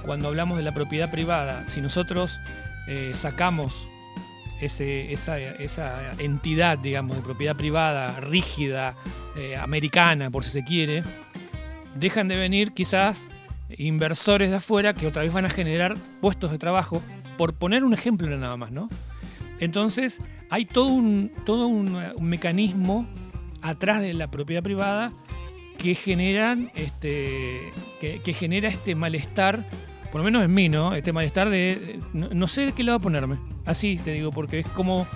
[0.06, 2.40] cuando hablamos de la propiedad privada, si nosotros
[2.88, 3.88] eh, sacamos
[4.62, 5.38] esa,
[6.18, 8.96] entidad, digamos, de propiedad privada rígida,
[9.36, 11.04] eh, americana, por si se quiere,
[11.96, 13.28] dejan de venir quizás
[13.78, 17.02] inversores de afuera que otra vez van a generar puestos de trabajo,
[17.38, 18.90] por poner un ejemplo nada más, ¿no?
[19.60, 23.08] Entonces, hay todo un, todo un, mecanismo
[23.62, 25.12] atrás de la propiedad privada
[25.78, 29.66] que generan este que, genera este malestar
[30.16, 33.02] por lo menos en mí no este malestar de no, no, sé de qué lado
[33.02, 33.36] ponerme.
[33.66, 35.08] Así te digo porque es como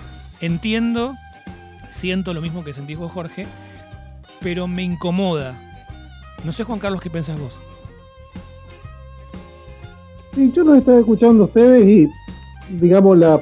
[0.42, 1.14] entiendo
[1.88, 3.46] siento lo mismo que sentís vos Jorge
[4.42, 5.58] pero me incomoda.
[6.44, 7.58] No sé Juan Carlos qué pensás vos.
[10.34, 13.40] Sí yo los estaba escuchando a ustedes y digamos la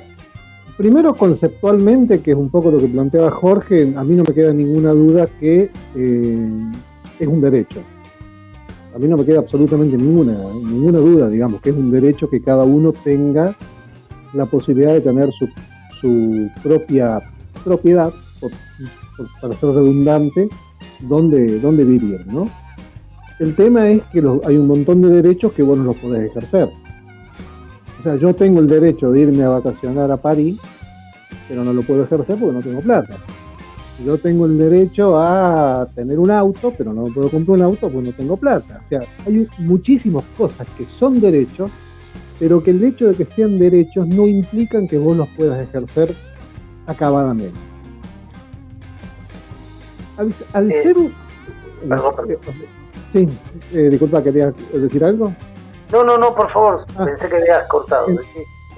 [0.77, 4.53] Primero, conceptualmente, que es un poco lo que planteaba Jorge, a mí no me queda
[4.53, 6.73] ninguna duda que eh,
[7.19, 7.83] es un derecho.
[8.99, 12.43] A mí no me queda absolutamente ninguna, ninguna duda, digamos, que es un derecho que
[12.43, 13.57] cada uno tenga
[14.33, 15.49] la posibilidad de tener su,
[16.65, 17.21] propia
[17.63, 18.13] propiedad,
[19.41, 20.49] para ser redundante,
[20.99, 22.49] donde, donde vivir, ¿no?
[23.39, 26.69] El tema es que hay un montón de derechos que vos no los podés ejercer.
[28.01, 30.59] O sea, yo tengo el derecho de irme a vacacionar a París,
[31.49, 33.17] pero no lo puedo ejercer porque no tengo plata.
[34.05, 38.09] Yo tengo el derecho a tener un auto, pero no puedo comprar un auto porque
[38.09, 38.81] no tengo plata.
[38.85, 41.71] O sea, hay muchísimas cosas que son derechos,
[42.39, 46.15] pero que el hecho de que sean derechos no implican que vos los puedas ejercer
[46.87, 47.59] acabadamente.
[50.53, 51.13] Al, eh, ser un...
[51.89, 52.39] Perdón, perdón.
[53.13, 53.29] Sí,
[53.73, 55.33] eh, disculpa, ¿querías decir algo?
[55.91, 57.05] No, no, no, por favor, ah.
[57.05, 58.07] pensé que habías cortado.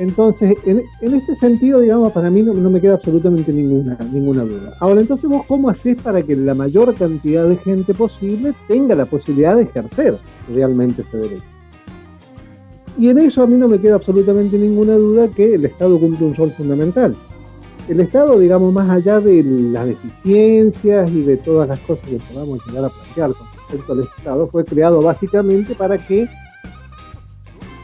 [0.01, 4.74] Entonces, en, este sentido, digamos, para mí no, me queda absolutamente ninguna, ninguna duda.
[4.80, 9.05] Ahora, entonces vos cómo haces para que la mayor cantidad de gente posible tenga la
[9.05, 11.44] posibilidad de ejercer realmente ese derecho?
[12.96, 16.28] Y en eso a mí no me queda absolutamente ninguna duda que el Estado cumple
[16.28, 17.14] un rol fundamental.
[17.86, 22.66] El Estado, digamos, más allá de las deficiencias y de todas las cosas que podamos
[22.66, 26.26] llegar a plantear con respecto al Estado, fue creado básicamente para que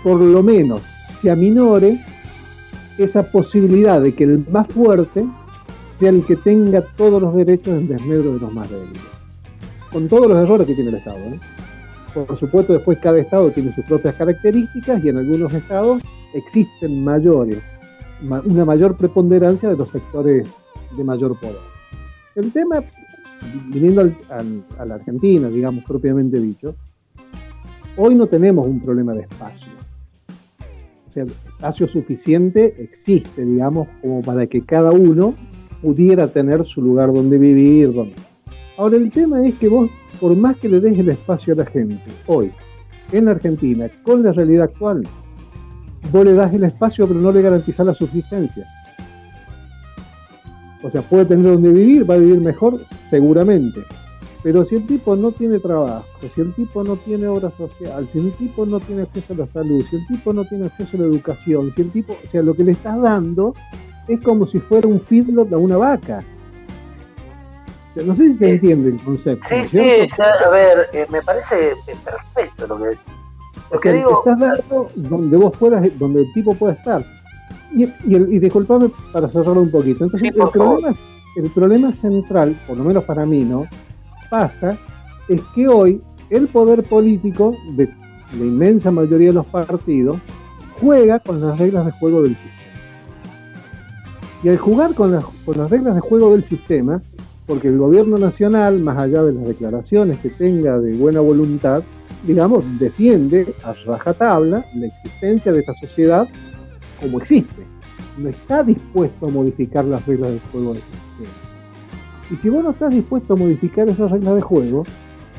[0.02, 0.80] por lo menos
[1.20, 1.98] se aminore
[2.98, 5.26] esa posibilidad de que el más fuerte
[5.90, 9.02] sea el que tenga todos los derechos en desmedro de los más débiles.
[9.92, 11.18] Con todos los errores que tiene el Estado.
[11.18, 11.40] ¿eh?
[12.12, 16.02] Por supuesto, después cada Estado tiene sus propias características y en algunos Estados
[16.34, 17.58] existen mayores,
[18.44, 20.48] una mayor preponderancia de los sectores
[20.96, 21.56] de mayor poder.
[22.34, 22.82] El tema,
[23.68, 26.74] viniendo a la Argentina, digamos propiamente dicho,
[27.96, 29.65] hoy no tenemos un problema de espacio
[31.22, 35.34] espacio suficiente existe, digamos, como para que cada uno
[35.82, 37.92] pudiera tener su lugar donde vivir.
[37.92, 38.14] Donde...
[38.76, 39.90] Ahora, el tema es que vos,
[40.20, 42.50] por más que le des el espacio a la gente, hoy,
[43.12, 45.02] en Argentina, con la realidad actual,
[46.12, 48.66] vos le das el espacio, pero no le garantizás la subsistencia.
[50.82, 53.82] O sea, puede tener donde vivir, va a vivir mejor, seguramente
[54.42, 58.18] pero si el tipo no tiene trabajo, si el tipo no tiene obra social, si
[58.18, 61.00] el tipo no tiene acceso a la salud, si el tipo no tiene acceso a
[61.00, 63.54] la educación, si el tipo, o sea, lo que le estás dando
[64.08, 66.22] es como si fuera un feedlot a una vaca.
[67.96, 69.46] no sé si se entiende el concepto.
[69.48, 71.72] Sí, sí, a ver, eh, me parece
[72.04, 73.04] perfecto lo que decís.
[73.70, 77.04] O sea, digo, estás dando donde vos puedas, donde el tipo pueda estar.
[77.72, 80.04] Y, y, disculpame para cerrarlo un poquito.
[80.04, 80.96] Entonces, el, problema,
[81.36, 83.66] el problema central, por lo menos para mí, ¿no?
[84.28, 84.78] Pasa
[85.28, 86.00] es que hoy
[86.30, 87.88] el poder político de
[88.32, 90.18] la inmensa mayoría de los partidos
[90.80, 92.52] juega con las reglas de juego del sistema.
[94.42, 95.24] Y al jugar con las,
[95.70, 97.02] reglas de juego del sistema,
[97.46, 101.82] porque el gobierno nacional, más allá de las declaraciones que tenga de buena voluntad,
[102.26, 106.28] digamos, defiende a rajatabla la existencia de esta sociedad
[107.00, 107.62] como existe.
[108.18, 111.45] No está dispuesto a modificar las reglas de juego del sistema.
[112.30, 114.84] Y si vos no estás dispuesto a modificar esas reglas de juego,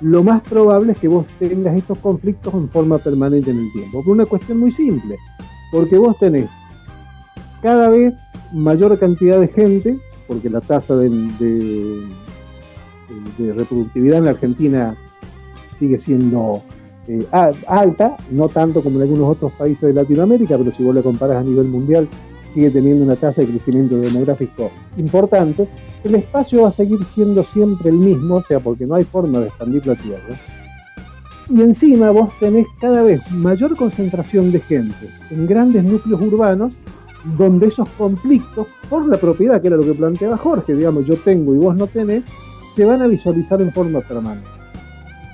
[0.02, 4.04] lo más probable es que vos tengas estos conflictos en forma permanente en el tiempo.
[4.04, 5.18] Por una cuestión muy simple.
[5.72, 6.50] Porque vos tenés
[7.62, 8.14] cada vez
[8.54, 11.10] mayor cantidad de gente, porque la tasa de,
[13.38, 14.96] reproductividad en la Argentina
[15.74, 16.62] sigue siendo
[17.08, 17.26] eh,
[17.68, 21.38] alta, no tanto como en algunos otros países de Latinoamérica, pero si vos la comparas
[21.38, 22.08] a nivel mundial,
[22.54, 25.68] sigue teniendo una tasa de crecimiento demográfico importante
[26.08, 29.40] el espacio va a seguir siendo siempre el mismo, o sea, porque no hay forma
[29.40, 30.36] de expandir la Tierra.
[31.50, 36.74] Y encima vos tenés cada vez mayor concentración de gente en grandes núcleos urbanos,
[37.38, 41.54] donde esos conflictos por la propiedad, que era lo que planteaba Jorge, digamos, yo tengo
[41.56, 42.24] y vos no tenés,
[42.76, 44.48] se van a visualizar en forma permanente.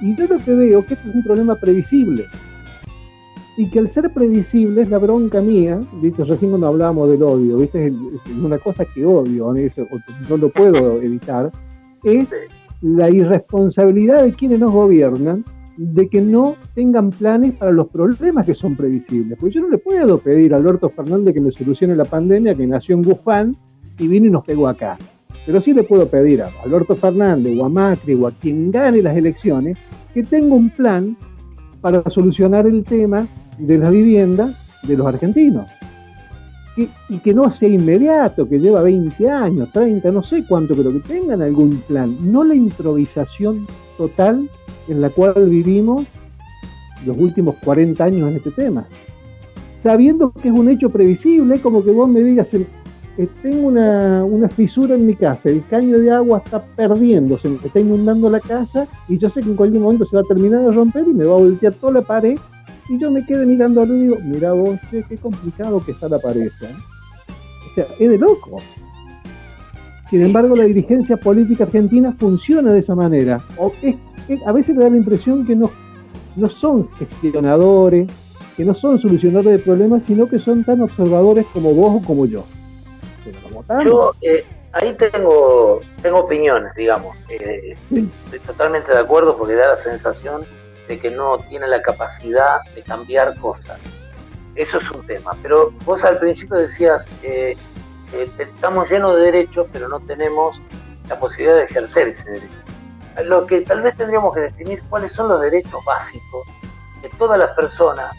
[0.02, 2.26] Y yo lo que veo que esto es un problema previsible.
[3.56, 6.24] Y que al ser previsible es la bronca mía, ¿viste?
[6.24, 7.88] recién cuando hablábamos del odio, ¿viste?
[7.88, 7.94] es
[8.36, 9.54] una cosa que odio,
[10.30, 11.52] no lo puedo evitar,
[12.04, 12.34] es
[12.82, 15.46] la irresponsabilidad de quienes nos gobiernan
[15.78, 19.38] de que no tengan planes para los problemas que son previsibles.
[19.40, 22.68] Porque yo no le puedo pedir a Alberto Fernández que me solucione la pandemia que
[22.68, 23.58] nació en Wuhan
[23.98, 24.98] y vino y nos pegó acá.
[25.46, 29.02] Pero sí le puedo pedir a Alberto Fernández o a Macri o a quien gane
[29.02, 29.78] las elecciones
[30.14, 31.18] que tenga un plan
[31.82, 33.28] para solucionar el tema
[33.58, 35.68] de la vivienda de los argentinos.
[36.76, 41.02] y que no sea inmediato, que lleva 20 años, 30, no sé cuánto, pero que
[41.02, 44.50] tengan algún plan, no la improvisación total
[44.88, 46.08] en la cual vivimos
[47.06, 48.86] los últimos 40 años en este tema.
[49.78, 52.66] Sabiendo que es un hecho previsible, como que vos me digas, eh,
[53.42, 58.30] tengo una, fisura en mi casa, el caño de agua está perdiéndose, me está inundando
[58.30, 61.06] la casa y yo sé que en cualquier momento se va a terminar de romper
[61.08, 62.38] y me va a voltear toda la pared
[62.90, 66.20] y yo me quedé mirando al y digo, mira vos, qué, complicado que está la
[66.20, 66.52] pared.
[66.62, 66.76] ¿eh?
[67.72, 68.58] O sea, es de loco.
[70.10, 73.42] Sin embargo, la dirigencia política argentina funciona de esa manera.
[73.58, 73.72] O
[74.46, 75.72] a veces me da la impresión que no,
[76.36, 78.12] no son gestionadores,
[78.56, 82.26] que no son solucionadores de problemas, sino que son tan observadores como vos o como
[82.26, 82.44] yo.
[83.84, 87.16] yo eh, ahí tengo, tengo opiniones, digamos.
[87.30, 90.46] Eh, estoy totalmente de acuerdo porque da la sensación
[90.88, 93.80] de que no tiene la capacidad de cambiar cosas.
[94.56, 95.32] Eso es un tema.
[95.42, 97.58] Pero vos al principio decías, eh,
[98.38, 100.62] estamos llenos de derechos, pero no tenemos
[101.10, 102.54] la posibilidad de ejercer ese derecho.
[103.24, 106.48] Lo que tal vez tendríamos que definir cuáles son los derechos básicos
[107.02, 108.16] que todas las personas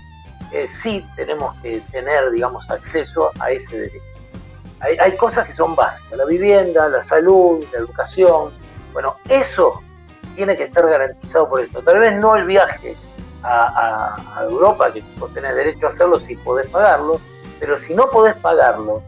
[0.52, 4.04] eh, sí tenemos que tener, digamos, acceso a ese derecho.
[4.80, 8.52] Hay, hay, cosas que son básicas, la vivienda, la salud, la educación.
[8.92, 9.80] Bueno, eso
[10.34, 11.82] tiene que estar garantizado por esto.
[11.82, 12.96] Tal vez no el viaje
[13.42, 14.16] a,
[14.48, 17.20] Europa, que vos tenés derecho a hacerlo si podés pagarlo,
[17.60, 19.02] pero si no podés pagarlo,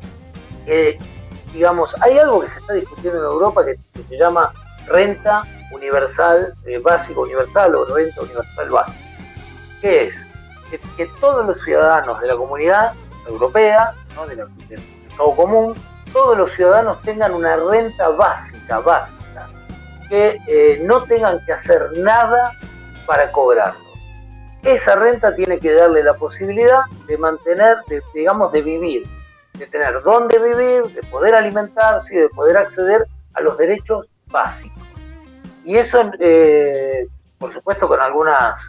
[1.53, 4.53] digamos, hay algo que se está discutiendo en Europa que, se llama
[4.87, 9.05] renta universal eh, básico universal o renta universal básica.
[9.81, 10.25] ¿Qué es?
[10.71, 12.93] Que, todos los ciudadanos de la comunidad
[13.27, 14.27] europea, ¿no?
[14.27, 15.75] del mercado común,
[16.13, 19.49] todos los ciudadanos tengan una renta básica, básica,
[20.09, 22.53] que eh, no tengan que hacer nada
[23.07, 23.85] para cobrarlo.
[24.63, 27.79] Esa renta tiene que darle la posibilidad de mantener,
[28.15, 29.07] digamos, de vivir
[29.59, 34.83] de tener dónde vivir, de poder alimentarse y de poder acceder a los derechos básicos.
[35.65, 37.07] Y eso, eh,
[37.39, 38.69] por supuesto, con algunas,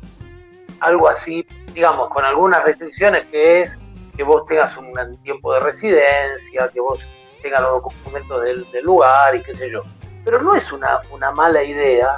[0.79, 3.79] algo así, digamos, con algunas restricciones que es
[4.15, 7.05] que vos tengas un tiempo de residencia, que vos
[7.43, 9.83] tengas los documentos del, lugar y qué sé yo.
[10.27, 12.17] Pero no es una, una mala idea.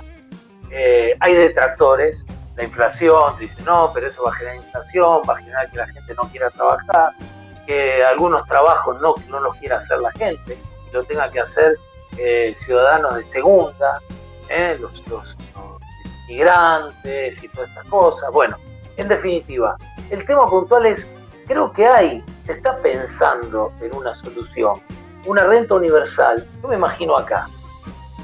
[0.72, 2.26] Eh, hay detractores,
[2.58, 5.86] la inflación, dice, no, pero eso va a generar inflación, va a generar que la
[5.86, 7.12] gente no quiera trabajar
[7.68, 10.58] que algunos trabajos no, no los quiera hacer la gente,
[10.90, 11.78] y lo tenga que hacer
[12.18, 14.02] eh, ciudadanos de segunda,
[14.50, 15.38] eh, los, los,
[16.28, 18.32] migrantes y todas estas cosas.
[18.32, 18.58] Bueno,
[18.98, 19.78] en definitiva,
[20.10, 21.08] el tema puntual es,
[21.46, 24.82] creo que hay, se está pensando en una solución,
[25.28, 26.48] una renta universal.
[26.64, 27.48] Yo me imagino acá.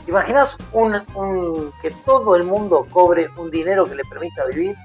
[0.08, 4.76] ¿Imaginas un, que todo el mundo cobre un dinero que le permita vivir,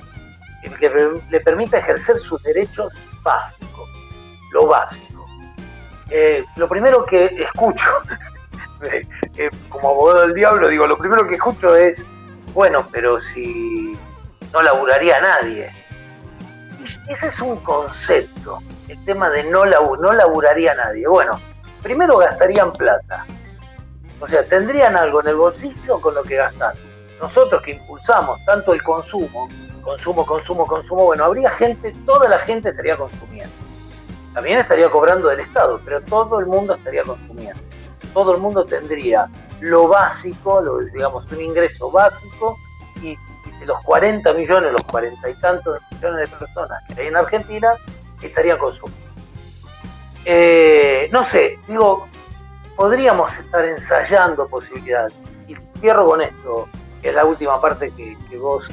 [0.78, 0.90] que
[1.30, 2.92] le permita ejercer sus derechos
[3.22, 3.70] básicos?
[4.50, 5.26] lo básico.
[6.10, 7.88] Eh, lo primero que escucho,
[9.36, 12.04] eh, como abogado del diablo, digo, lo primero que escucho es,
[12.52, 13.96] bueno, pero si
[14.52, 15.70] no laburaría nadie.
[17.08, 18.58] Ese es un concepto,
[18.88, 21.06] el tema de no, no laburaría nadie.
[21.06, 21.40] Bueno,
[21.82, 23.26] primero gastarían plata.
[24.20, 26.74] O sea, tendrían algo en el bolsillo con lo que gastar.
[27.20, 29.48] Nosotros que impulsamos tanto el consumo,
[29.82, 33.70] consumo, consumo, consumo, bueno, habría gente, toda la gente estaría consumiendo
[34.34, 37.60] también estaría cobrando del Estado, pero todo el mundo estaría consumiendo.
[38.14, 39.28] Todo el mundo tendría
[39.60, 42.56] lo básico, lo, digamos, un ingreso básico,
[43.02, 43.16] y,
[43.58, 47.74] de los 40 millones, los 40 y tantos millones de personas que hay en Argentina,
[48.22, 49.10] estarían consumiendo.
[50.24, 52.08] Eh, no sé, digo,
[52.81, 55.12] podríamos estar ensayando posibilidades.
[55.47, 56.66] Y cierro con esto,
[57.03, 58.70] que es la última parte que, vos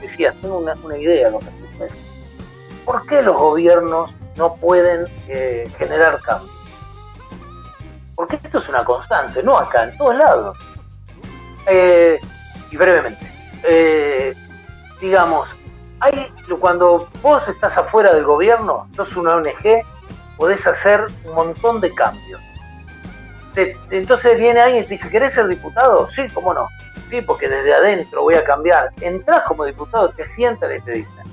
[0.00, 0.34] decías.
[0.40, 1.30] Tengo una, una idea.
[2.84, 6.50] ¿Por qué los gobiernos no pueden eh, generar cambio?
[8.16, 10.58] Porque esto es una constante, no acá, en todos lados.
[11.68, 12.20] Eh,
[12.72, 13.24] y brevemente,
[13.62, 14.34] eh,
[15.00, 15.56] digamos,
[16.00, 19.84] hay, cuando vos estás afuera del gobierno, sos una ONG,
[20.36, 22.40] podés hacer un montón de cambios.
[23.90, 26.08] Entonces viene alguien y te dice, ¿querés ser diputado?
[26.08, 26.68] Sí, cómo no.
[27.08, 28.90] Sí, porque desde adentro voy a cambiar.
[29.00, 31.24] Entrás como diputado, te sientan y te dicen,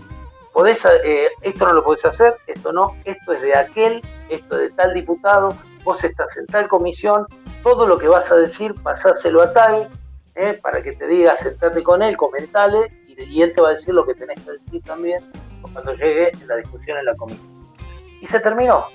[0.54, 4.62] podés, eh, esto no lo podés hacer, esto no, esto es de aquel, esto es
[4.62, 7.26] de tal diputado, vos estás en tal comisión,
[7.64, 9.90] todo lo que vas a decir, pasáselo a tal,
[10.36, 13.94] eh, para que te diga, sentate con él, comentale, y, él te va a decir
[13.94, 15.24] lo que tenés que decir también
[15.62, 17.72] cuando llegue la discusión en la comisión.
[18.20, 18.88] Y se terminó.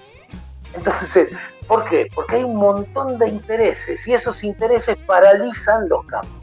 [0.72, 1.28] Entonces,
[1.66, 2.08] ¿por qué?
[2.14, 6.34] Porque hay un montón de intereses y esos intereses paralizan los cambios.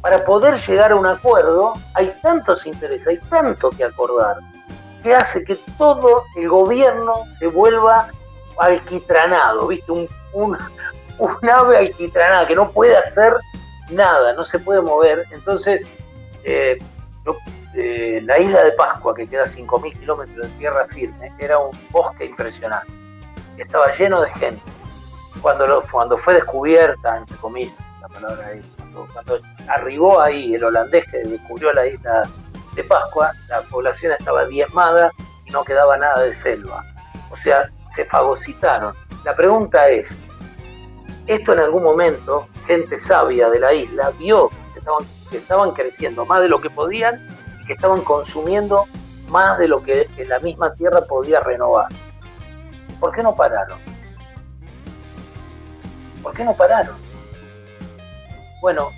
[0.00, 4.36] Para poder llegar a un acuerdo hay tantos intereses, hay tanto que acordar,
[5.02, 8.08] que hace que todo el gobierno se vuelva
[8.58, 9.92] alquitranado, ¿viste?
[9.92, 10.58] Un, un,
[11.18, 13.34] un ave alquitranada que no puede hacer
[13.90, 15.24] nada, no se puede mover.
[15.30, 15.86] Entonces,
[16.44, 16.78] eh,
[17.74, 21.78] eh, la isla de Pascua, que queda a 5.000 kilómetros de tierra firme, era un
[21.90, 23.01] bosque impresionante.
[23.58, 24.62] Estaba lleno de gente.
[25.40, 28.62] Cuando, cuando fue descubierta, entre comillas, la palabra ahí,
[29.12, 32.28] cuando, arribó ahí el holandés que descubrió la isla
[32.74, 35.10] de Pascua, la población estaba diezmada
[35.46, 36.84] y no quedaba nada de selva.
[37.30, 38.94] O sea, se fagocitaron.
[39.24, 40.16] La pregunta es,
[41.26, 46.24] ¿esto en algún momento, gente sabia de la isla, vio que estaban que estaban creciendo
[46.26, 47.18] más de lo que podían
[47.60, 48.84] y que estaban consumiendo
[49.28, 51.88] más de lo que la misma tierra podía renovar.
[53.02, 53.80] ¿Por qué no pararon?
[56.22, 56.94] ¿Por qué no pararon?
[58.60, 58.92] Bueno,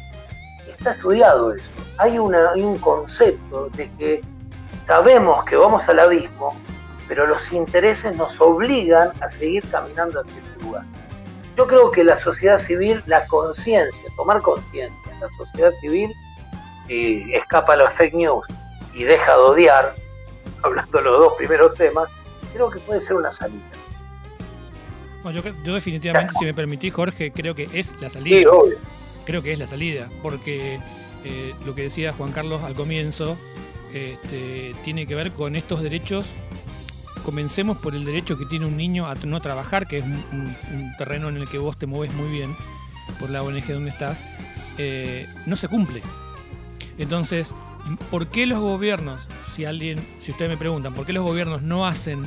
[0.69, 1.73] está estudiado eso.
[1.97, 4.21] Hay, hay un concepto de que
[4.87, 6.55] sabemos que vamos al abismo,
[7.09, 10.85] pero los intereses nos obligan a seguir caminando hacia ese lugar.
[11.57, 16.13] Yo creo que la sociedad civil, la conciencia, tomar conciencia en la sociedad civil
[16.89, 18.47] y escapa los fake news
[18.93, 19.95] y deja de odiar,
[20.63, 22.11] hablando de los dos primeros temas,
[22.53, 23.74] creo que puede ser una salida.
[25.33, 28.39] Yo, definitivamente, si me permitís, Jorge, creo que es la salida.
[28.39, 28.79] Sí, obvio.
[29.25, 30.79] Creo que es la salida, porque
[31.25, 33.39] eh, lo que decía Juan Carlos al comienzo
[33.93, 36.33] este, tiene que ver con estos derechos.
[37.25, 41.31] Comencemos por el derecho que tiene un niño a no trabajar, que es un, terreno
[41.31, 42.55] en el que vos te mueves muy bien,
[43.19, 44.27] por la ONG donde estás,
[44.77, 46.03] eh, no se cumple.
[46.99, 47.55] Entonces,
[48.11, 51.87] ¿por qué los gobiernos, si alguien, si ustedes me preguntan, ¿por qué los gobiernos no
[51.87, 52.27] hacen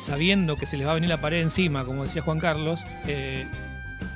[0.00, 2.80] sabiendo que se les va a venir la pared encima, como decía Juan Carlos?
[3.06, 3.46] Eh,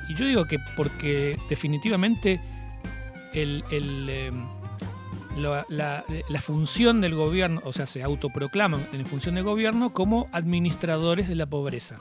[0.09, 2.41] y yo digo que porque definitivamente
[3.33, 4.31] el, eh,
[5.37, 11.35] la, función del gobierno, o sea, se autoproclaman en función del gobierno como administradores de
[11.35, 11.97] la pobreza,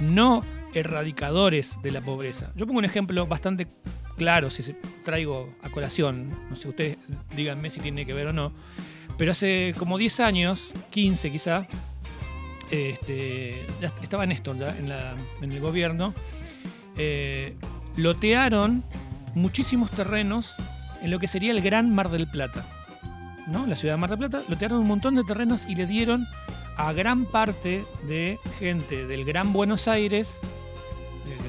[0.00, 0.44] no
[0.74, 2.52] erradicadores de la pobreza.
[2.54, 3.68] Yo pongo un ejemplo bastante
[4.16, 6.98] claro, si traigo a colación, no sé, ustedes
[7.34, 8.52] díganme si tiene que ver o no,
[9.16, 11.66] pero hace como 10 años, 15 quizá,
[12.70, 13.66] este,
[14.02, 14.90] estaba Néstor ya en,
[15.42, 16.14] en el gobierno,
[16.96, 17.56] eh,
[17.96, 18.84] lotearon
[19.34, 20.54] muchísimos terrenos
[21.02, 22.66] en lo que sería el Gran Mar del Plata.
[23.46, 23.66] ¿no?
[23.66, 26.26] La ciudad de Mar del Plata lotearon un montón de terrenos y le dieron
[26.76, 30.40] a gran parte de gente del Gran Buenos Aires,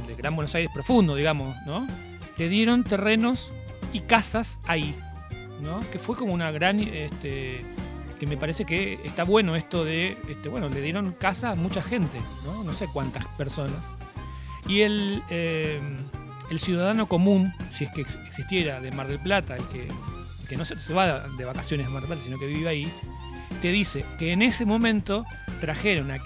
[0.07, 1.88] del Gran Buenos Aires profundo, digamos, ¿no?
[2.41, 3.51] le dieron terrenos
[3.93, 4.95] y casas ahí,
[5.61, 5.80] ¿no?
[5.91, 7.63] Que fue como una gran, este,
[8.22, 11.82] que me parece que está bueno esto de, este, bueno, le dieron casa a mucha
[11.82, 12.63] gente, ¿no?
[12.63, 13.91] No sé cuántas personas.
[14.67, 15.97] Y el, em,
[16.51, 19.88] el ciudadano común, si es que existiera de Mar del Plata, el que,
[20.47, 22.93] que no se, va de vacaciones a Mar del Plata, sino que vive ahí,
[23.59, 25.26] te dice que en ese momento
[25.59, 26.19] trajeron a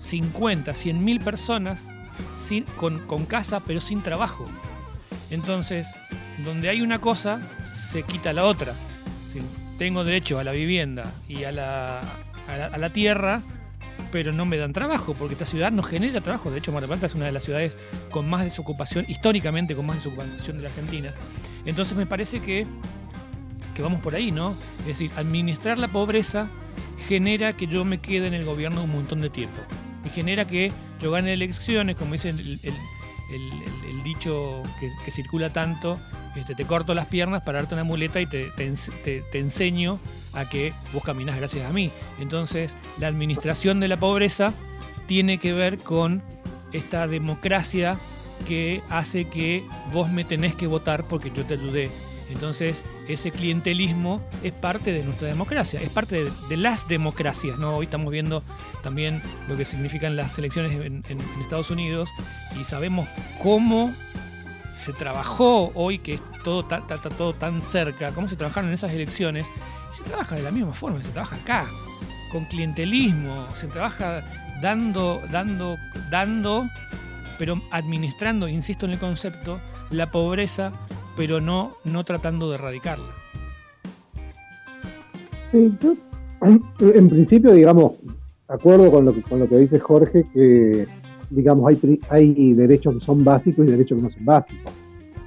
[0.00, 1.94] 50, 100 mil personas
[2.34, 4.48] sin, con, con casa pero sin trabajo.
[5.30, 5.94] Entonces,
[6.44, 7.40] donde hay una cosa,
[7.72, 8.74] se quita la otra.
[9.78, 12.00] Tengo derecho a la vivienda y a la,
[12.48, 13.42] a la, tierra,
[14.10, 16.50] pero no me dan trabajo, porque esta ciudad no genera trabajo.
[16.50, 17.76] De hecho, Mar del Plata es una de las ciudades
[18.10, 21.14] con más desocupación, históricamente con más desocupación de la Argentina.
[21.64, 22.66] Entonces me parece que,
[23.74, 24.56] que vamos por ahí, ¿no?
[24.80, 26.48] Es decir, administrar la pobreza
[27.06, 29.60] genera que yo me quede en el gobierno un montón de tiempo.
[30.04, 32.74] Y genera que yo gane elecciones, como dice el
[34.02, 35.98] dicho que, circula tanto,
[36.34, 39.98] este, te corto las piernas para darte una muleta y te, te, enseño
[40.32, 41.92] a que vos caminas gracias a mí.
[42.18, 44.54] Entonces, la administración de la pobreza
[45.06, 46.22] tiene que ver con
[46.72, 47.98] esta democracia
[48.46, 51.90] que hace que vos me tenés que votar porque yo te ayudé.
[52.30, 57.58] Entonces, ese clientelismo es parte de nuestra democracia, es parte de, las democracias.
[57.58, 57.76] ¿no?
[57.76, 58.44] Hoy estamos viendo
[58.82, 61.02] también lo que significan las elecciones en,
[61.40, 62.10] Estados Unidos
[62.60, 63.08] y sabemos
[63.42, 63.92] cómo
[64.72, 69.48] se trabajó hoy, que todo está, todo tan cerca, cómo se trabajaron en esas elecciones.
[69.90, 71.66] Se trabaja de la misma forma, se trabaja acá,
[72.30, 74.22] con clientelismo, se trabaja
[74.60, 75.78] dando, dando,
[76.10, 76.68] dando,
[77.38, 79.58] pero administrando, insisto en el concepto,
[79.90, 80.72] la pobreza
[81.18, 83.12] pero no, no tratando de erradicarla.
[85.50, 85.96] Sí, yo
[86.94, 87.94] en principio, digamos,
[88.46, 90.86] acuerdo con lo que, con lo que dice Jorge, que
[91.30, 94.72] digamos hay, hay derechos que son básicos y derechos que no son básicos.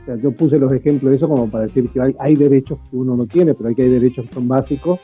[0.01, 2.79] O sea, yo puse los ejemplos de eso como para decir que hay, hay derechos
[2.89, 5.01] que uno no tiene, pero hay que hay derechos que son básicos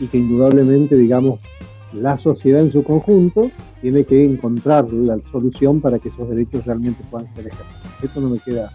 [0.00, 1.38] y que indudablemente, digamos,
[1.92, 7.04] la sociedad en su conjunto tiene que encontrar la solución para que esos derechos realmente
[7.12, 8.02] puedan ser ejercidos.
[8.02, 8.72] Esto no me queda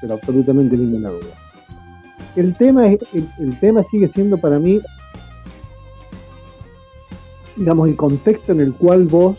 [0.00, 1.36] pero absolutamente ninguna duda.
[2.36, 4.80] El tema, es, el, tema sigue siendo para mí,
[7.56, 9.36] digamos, el contexto en el cual vos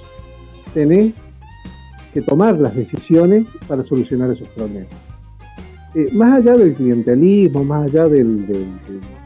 [0.74, 1.14] tenés
[2.14, 4.90] que tomar las decisiones para solucionar esos problemas.
[5.94, 8.24] Eh, más allá del clientelismo, más allá de,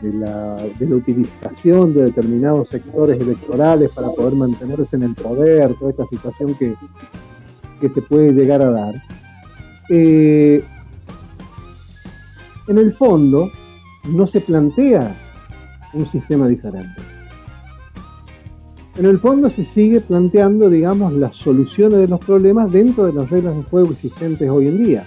[0.01, 0.57] la,
[0.95, 6.75] utilización de determinados sectores electorales para poder mantenerse en el poder, toda esta situación que,
[7.87, 8.95] se puede llegar a dar,
[9.91, 10.63] eh,
[12.67, 13.51] en el fondo
[14.05, 15.15] no se plantea
[15.93, 17.01] un sistema diferente.
[18.97, 23.29] En el fondo se sigue planteando, digamos, las soluciones de los problemas dentro de las
[23.29, 25.05] reglas de juego existentes hoy en día.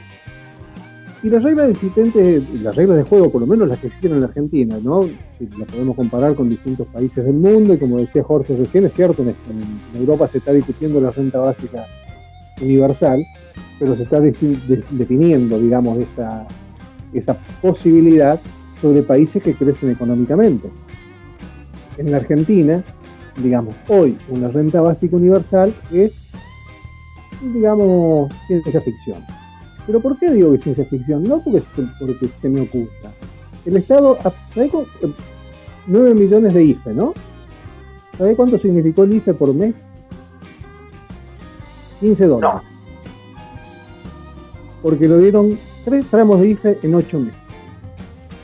[1.22, 4.20] Y las reglas existentes, las reglas de juego, por lo menos las que existen en
[4.20, 5.08] la Argentina, ¿no?
[5.58, 9.22] Las podemos comparar con distintos países del mundo, y como decía Jorge recién, es cierto,
[9.22, 9.34] en,
[9.98, 11.86] Europa se está discutiendo la renta básica
[12.60, 13.24] universal,
[13.80, 16.46] pero se está definiendo, digamos, esa,
[17.12, 18.40] esa posibilidad
[18.80, 20.68] sobre países que crecen económicamente.
[21.96, 22.84] En la Argentina,
[23.42, 26.12] digamos, hoy una renta básica universal es,
[27.54, 29.18] digamos, ciencia ficción.
[29.86, 31.24] Pero ¿por qué digo que es ciencia ficción?
[31.24, 33.12] No porque se, porque se me oculta.
[33.64, 34.18] El Estado,
[34.54, 34.70] ¿sabe
[35.86, 37.14] 9 millones de IFE, ¿no?
[38.16, 39.74] ¿Sabe cuánto significó el IFE por mes?
[42.00, 42.62] 15 dólares.
[44.82, 47.40] Porque lo dieron tres tramos de IFE en ocho meses.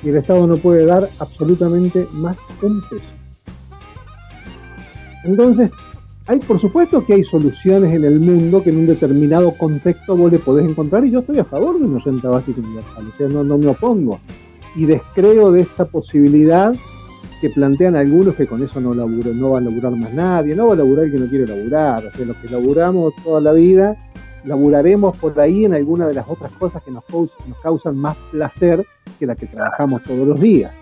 [0.02, 3.04] Y el Estado no puede dar absolutamente más un peso.
[5.24, 5.70] Entonces,
[6.26, 10.32] hay, por supuesto que hay soluciones en el mundo que en un determinado contexto vos
[10.32, 13.28] le podés encontrar y yo estoy a favor de una renta básica universal, o sea,
[13.28, 14.20] no, no me opongo.
[14.74, 16.74] Y descreo de esa posibilidad
[17.40, 20.72] que plantean algunos que con eso no, no va a laburar más nadie, no va
[20.72, 23.96] a laburar el que no quiere laburar, o sea, los que laburamos toda la vida,
[24.44, 28.84] laburaremos por ahí en alguna de las otras cosas que nos, nos causan más placer
[29.18, 30.72] que la que trabajamos todos los días.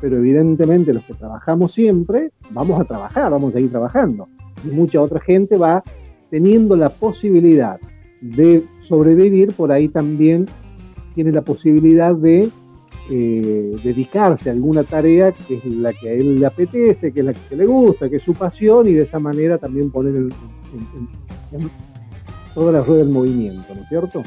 [0.00, 4.28] Pero evidentemente los que trabajamos siempre, vamos a trabajar, vamos a ir trabajando
[4.64, 5.82] y mucha otra gente va
[6.30, 7.78] teniendo la posibilidad
[8.20, 10.46] de sobrevivir, por ahí también
[11.14, 12.50] tiene la posibilidad de
[13.08, 17.26] eh, dedicarse a alguna tarea que es la que a él le apetece, que es
[17.26, 20.30] la que le gusta, que es su pasión, y de esa manera también poner en,
[22.56, 24.22] toda la rueda del movimiento, ¿no es cierto?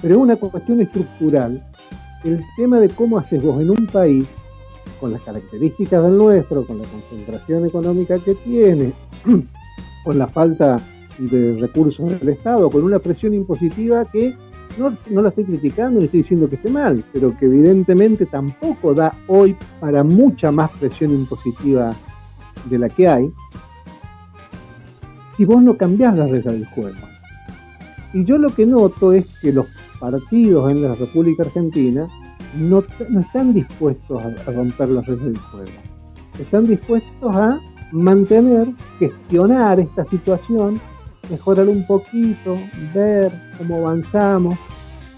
[0.00, 1.62] Pero es una cuestión estructural
[2.24, 4.26] el tema de cómo haces vos en un país
[4.98, 8.94] con las características del nuestro, con la concentración económica que tiene,
[10.04, 10.80] con la falta
[11.18, 14.34] de recursos del Estado, con una presión impositiva que
[14.78, 18.94] no, no, la estoy criticando ni estoy diciendo que esté mal, pero que evidentemente tampoco
[18.94, 21.94] da hoy para mucha más presión impositiva
[22.70, 23.30] de la que hay,
[25.26, 27.07] si vos no cambiás las reglas del juego.
[28.12, 29.66] Y yo lo que noto es que los
[30.00, 32.08] partidos en la República Argentina
[32.56, 32.82] no,
[33.20, 35.70] están dispuestos a, romper las reglas del juego.
[36.38, 37.60] Están dispuestos a
[37.92, 40.80] mantener, gestionar esta situación,
[41.30, 42.56] mejorar un poquito,
[42.94, 44.58] ver cómo avanzamos,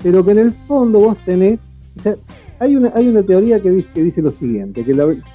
[0.02, 1.58] pero que en el fondo vos tenés,
[1.98, 2.16] o sea,
[2.58, 4.92] hay una, hay una teoría que dice, lo siguiente, que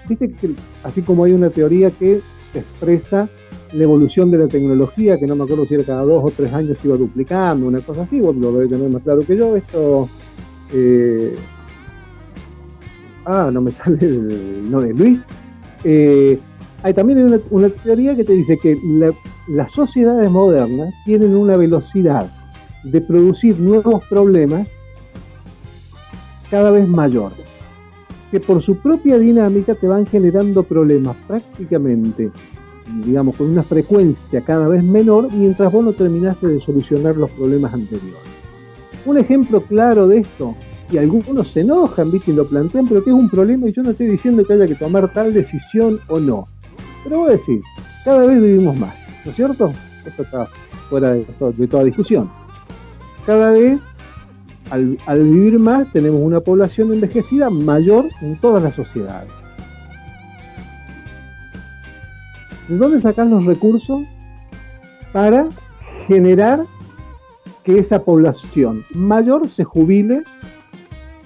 [0.08, 0.52] viste que
[0.84, 2.22] así como hay una teoría que
[2.54, 3.30] expresa
[3.76, 6.54] la evolución de la tecnología, que no me acuerdo si era cada dos o tres
[6.54, 10.08] años iba duplicando, una cosa así, vos lo debes tener más claro que yo, esto
[10.72, 11.36] eh,
[13.26, 15.26] ah, no me sale el, no de Luis.
[15.84, 16.40] Eh,
[16.84, 18.80] hay también una, teoría que te dice que
[19.48, 22.32] las sociedades modernas tienen una velocidad
[22.84, 24.68] de producir nuevos problemas
[26.52, 27.32] cada vez mayor,
[28.32, 32.32] que por su propia dinámica te van generando problemas prácticamente,
[33.04, 37.74] digamos, con una frecuencia cada vez menor, mientras vos no terminaste de solucionar los problemas
[37.74, 38.22] anteriores.
[39.06, 40.56] Un ejemplo claro de esto
[40.92, 42.32] y algunos se enojan, ¿viste?
[42.32, 44.68] Y lo plantean, pero que es un problema y yo no estoy diciendo que haya
[44.68, 46.48] que tomar tal decisión o no.
[47.04, 47.62] Pero voy a decir,
[48.04, 49.74] cada vez vivimos más, ¿no es cierto?
[50.06, 50.48] Esto está
[50.90, 51.24] fuera de,
[51.68, 52.30] toda discusión.
[53.26, 53.80] Cada vez,
[54.70, 59.45] al, al vivir más, tenemos una población envejecida mayor en todas las sociedades.
[62.68, 64.04] ¿De dónde sacan los recursos
[65.14, 65.48] para
[66.08, 66.66] generar
[67.64, 70.24] que esa población mayor se jubile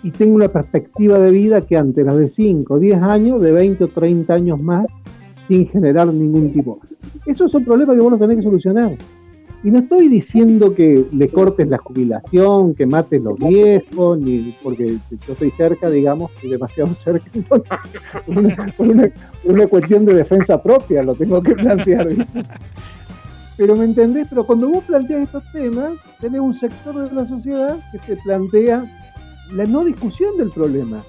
[0.03, 3.83] y tengo una perspectiva de vida que antes era de 5, 10 años, de 20
[3.83, 4.85] o 30 años más,
[5.47, 6.79] sin generar ningún tipo.
[7.25, 8.97] Esos son problemas que vos los tenés que solucionar.
[9.61, 14.97] Y no estoy diciendo que le cortes la jubilación, que mates los viejos, ni porque
[15.27, 17.71] yo estoy cerca, digamos, demasiado cerca, entonces,
[18.77, 18.87] por
[19.43, 22.07] una, cuestión de defensa propia lo tengo que plantear.
[23.57, 25.91] Pero me entendés, pero cuando vos planteas estos temas,
[26.21, 28.85] tenés un sector de la sociedad que te plantea
[29.51, 31.03] la no discusión del problema.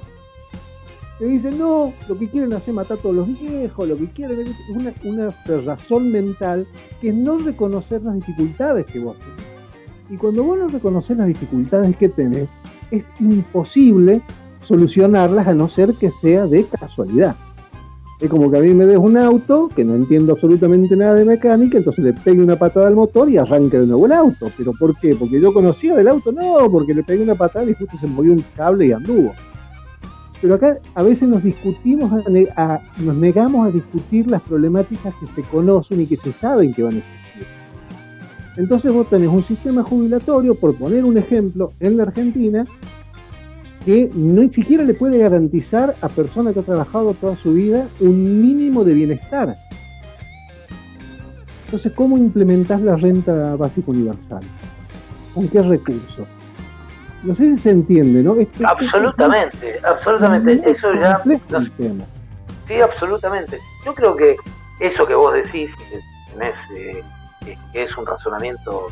[1.21, 4.09] Te dicen, no, lo que quieren hacer es matar a todos los viejos, lo que
[4.09, 6.66] quieren es una, una cerrazón mental
[6.99, 9.51] que es no reconocer las dificultades que vos tenés.
[10.09, 12.49] Y cuando vos no reconoces las dificultades que tenés,
[12.91, 14.23] es imposible
[14.62, 17.37] solucionarlas a no ser que sea de casualidad.
[18.18, 21.27] Es como que a mí me des un auto, que no entiendo absolutamente nada de
[21.27, 24.51] mecánica, entonces le pegue una patada al motor y arranque de nuevo el auto.
[24.57, 25.14] ¿Pero por qué?
[25.14, 26.33] ¿Porque yo conocía del auto?
[26.33, 29.35] No, porque le pegué una patada y justo se movió un cable y anduvo.
[30.41, 32.11] Pero acá a veces nos discutimos,
[32.99, 36.95] nos negamos a discutir las problemáticas que se conocen y que se saben que van
[36.95, 37.47] a existir.
[38.57, 42.66] Entonces vos tenés un sistema jubilatorio, por poner un ejemplo, en la Argentina,
[43.84, 47.88] que no ni siquiera le puede garantizar a personas que ha trabajado toda su vida
[48.01, 49.57] un mínimo de bienestar.
[51.66, 54.43] Entonces, ¿cómo implementar la renta básica universal?
[55.34, 56.26] ¿Con qué recursos?
[57.23, 58.37] No sé si se entiende, ¿no?
[58.64, 60.62] absolutamente, absolutamente.
[60.64, 61.23] Eso ya.
[62.66, 63.59] sí, absolutamente.
[63.85, 64.37] Yo creo que
[64.81, 66.01] eso que vos decís, que,
[67.73, 68.89] que es un razonamiento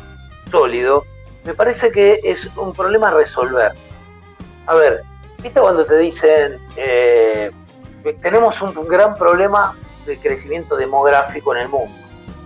[0.51, 1.03] sólido,
[1.45, 3.73] me parece que es un problema a resolver
[4.69, 5.01] a ver,
[5.41, 7.49] ¿viste cuando te dicen eh,
[8.03, 9.75] que tenemos un, gran problema
[10.05, 11.91] de crecimiento demográfico en el mundo?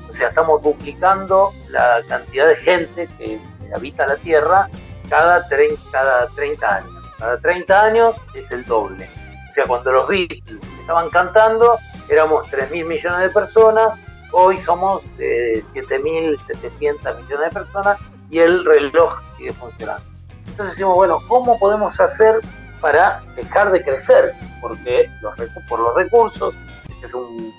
[0.10, 3.40] O sea, estamos duplicando la cantidad de gente que,
[3.76, 4.70] habita la Tierra
[5.10, 6.92] cada 30, cada 30 años.
[7.18, 9.10] Cada 30 años es el doble.
[9.50, 10.42] O sea, cuando los Beatles
[10.82, 11.78] estaban cantando,
[12.10, 14.00] éramos 3.000 millones de personas,
[14.32, 18.00] hoy somos de 7.700 millones de personas
[18.30, 20.04] y el reloj sigue funcionando.
[20.48, 22.42] Entonces decimos, bueno, ¿cómo podemos hacer
[22.82, 24.34] para dejar de crecer?
[24.60, 25.36] Porque los,
[25.70, 26.54] por los recursos,
[26.90, 27.54] este es un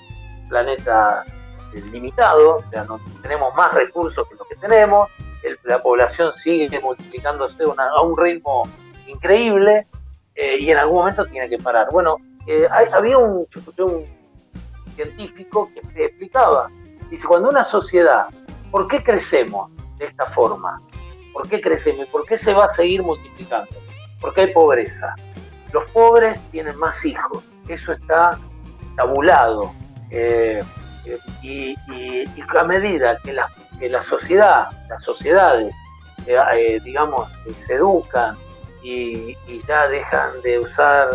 [0.49, 1.23] planeta
[1.73, 5.09] eh, limitado, o sea, no tenemos más recursos que lo que tenemos,
[5.63, 8.63] la población sigue multiplicándose a un ritmo
[9.07, 9.87] increíble
[10.35, 11.87] eh, y en algún momento tiene que parar.
[11.91, 12.17] Bueno,
[12.47, 13.47] eh, había un,
[14.95, 16.69] científico que explicaba,
[17.09, 18.27] dice, cuando una sociedad,
[18.71, 20.81] ¿por qué crecemos de esta forma?
[21.33, 22.07] ¿Por qué crecemos?
[22.07, 23.69] ¿Por qué se va a seguir multiplicando?
[24.21, 25.15] Porque hay pobreza.
[25.73, 27.43] Los pobres tienen más hijos.
[27.67, 28.39] Eso está
[28.95, 29.73] tabulado.
[30.11, 30.63] Eh,
[31.41, 31.75] y,
[32.57, 33.33] a medida que
[33.81, 35.73] la, sociedad, las sociedades,
[36.27, 38.37] eh, eh, digamos, se educan
[38.83, 41.09] y, ya dejan de usar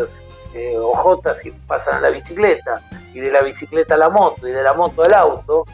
[0.78, 2.80] ojotas y pasan a la bicicleta,
[3.14, 5.64] y de la bicicleta a la moto, y de la moto al auto,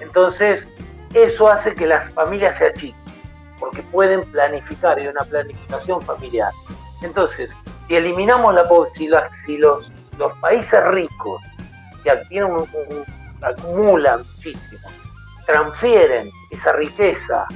[0.00, 0.68] entonces
[1.14, 3.06] eso hace que las familias se achiquen
[3.58, 6.52] porque pueden planificar, y una planificación familiar.
[7.02, 8.96] Entonces, si eliminamos la pobreza,
[9.32, 11.40] si, los, los países ricos
[12.02, 12.10] que
[13.42, 14.88] acumulan muchísimo,
[15.46, 17.46] transfieren esa riqueza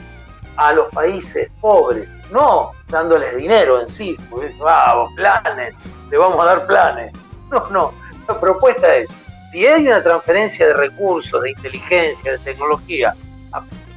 [0.57, 5.75] a los países pobres, no dándoles dinero en sí, porque vamos, planes,
[6.11, 7.13] le vamos a dar planes.
[7.51, 7.93] No, no,
[8.29, 9.09] la propuesta es,
[9.51, 13.13] si hay una transferencia de recursos, de inteligencia, de tecnología,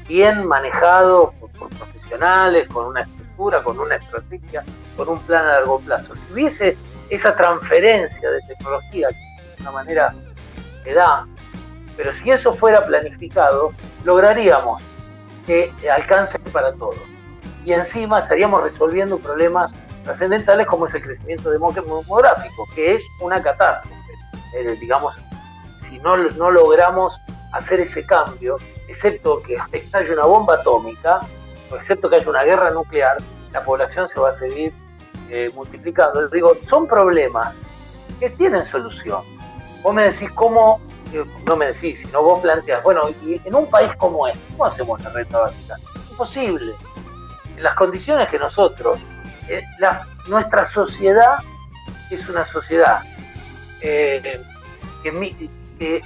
[0.08, 4.64] bien manejado por profesionales, con una estructura, con una estrategia,
[4.98, 6.16] con un plan a largo plazo.
[6.16, 6.78] Si hubiese
[7.10, 10.16] esa transferencia de tecnología, de una manera
[10.84, 11.28] que da,
[11.96, 13.74] pero si eso fuera planificado,
[14.04, 14.82] lograríamos
[15.46, 17.00] que alcance para todos.
[17.66, 19.74] Y encima estaríamos resolviendo problemas
[20.04, 23.96] trascendentales como es el crecimiento demográfico, que es una catástrofe.
[24.56, 25.20] Eh, digamos,
[25.80, 27.20] si no, no logramos
[27.54, 31.22] hacer ese cambio, excepto que estalle una bomba atómica,
[31.72, 33.18] excepto que haya una guerra nuclear,
[33.52, 34.74] la población se va a seguir
[35.30, 36.28] eh, multiplicando.
[36.30, 37.60] Digo, son problemas
[38.20, 39.22] que tienen solución.
[39.82, 40.80] Vos me decís cómo,
[41.46, 45.02] no me decís, sino vos planteas, bueno, y en un país como este, ¿cómo hacemos
[45.02, 45.76] la renta básica?
[46.10, 46.74] Imposible.
[47.56, 49.00] En las condiciones que nosotros,
[49.48, 49.64] eh,
[50.28, 51.38] nuestra sociedad
[52.10, 53.02] es una sociedad
[53.82, 54.42] que,
[55.80, 56.02] que,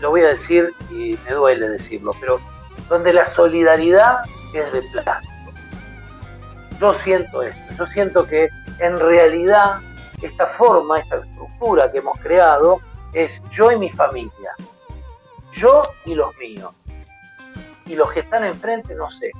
[0.00, 2.38] lo voy a decir y me duele decirlo, pero
[2.88, 4.20] donde la solidaridad
[4.52, 5.32] es de plástico.
[6.78, 8.48] Yo siento esto, yo siento que
[8.78, 9.80] en realidad
[10.22, 12.80] esta forma, esta estructura que hemos creado
[13.16, 14.54] es yo y mi familia,
[15.52, 16.74] yo y los míos.
[17.86, 19.30] Y los que están enfrente no sé.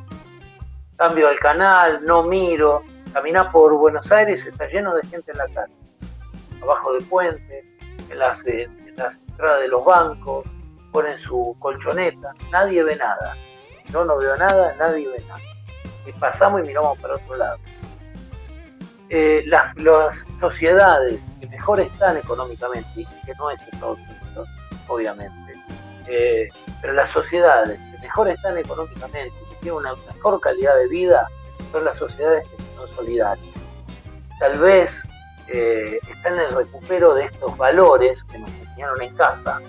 [0.96, 5.46] Cambio el canal, no miro, caminás por Buenos Aires, está lleno de gente en la
[5.48, 5.74] calle,
[6.62, 7.64] abajo de puentes,
[8.08, 10.46] en las, en las entradas de los bancos,
[10.90, 13.36] ponen su colchoneta, nadie ve nada.
[13.90, 15.40] Yo no veo nada, nadie ve nada.
[16.06, 17.58] Y pasamos y miramos para otro lado.
[19.08, 24.48] Eh, las, las, sociedades que mejor están económicamente, y que no es Estados Unidos,
[24.88, 25.54] obviamente,
[26.08, 26.48] eh,
[26.80, 31.28] pero las sociedades que mejor están económicamente, que tienen una mejor calidad de vida,
[31.70, 33.54] son las sociedades que son solidarias.
[34.40, 35.02] Tal vez
[35.48, 39.60] eh, están en el recupero de estos valores que nos enseñaron en casa,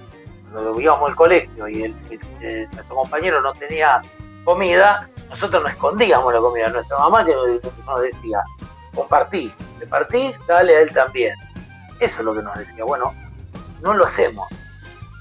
[0.51, 1.93] cuando íbamos al colegio y
[2.39, 4.01] nuestro compañero no tenía
[4.43, 6.69] comida, nosotros no escondíamos la comida.
[6.69, 8.41] Nuestra mamá que nos decía,
[8.97, 11.35] compartí, te partís, dale a él también.
[11.99, 12.83] Eso es lo que nos decía.
[12.83, 13.13] Bueno,
[13.81, 14.47] no lo hacemos.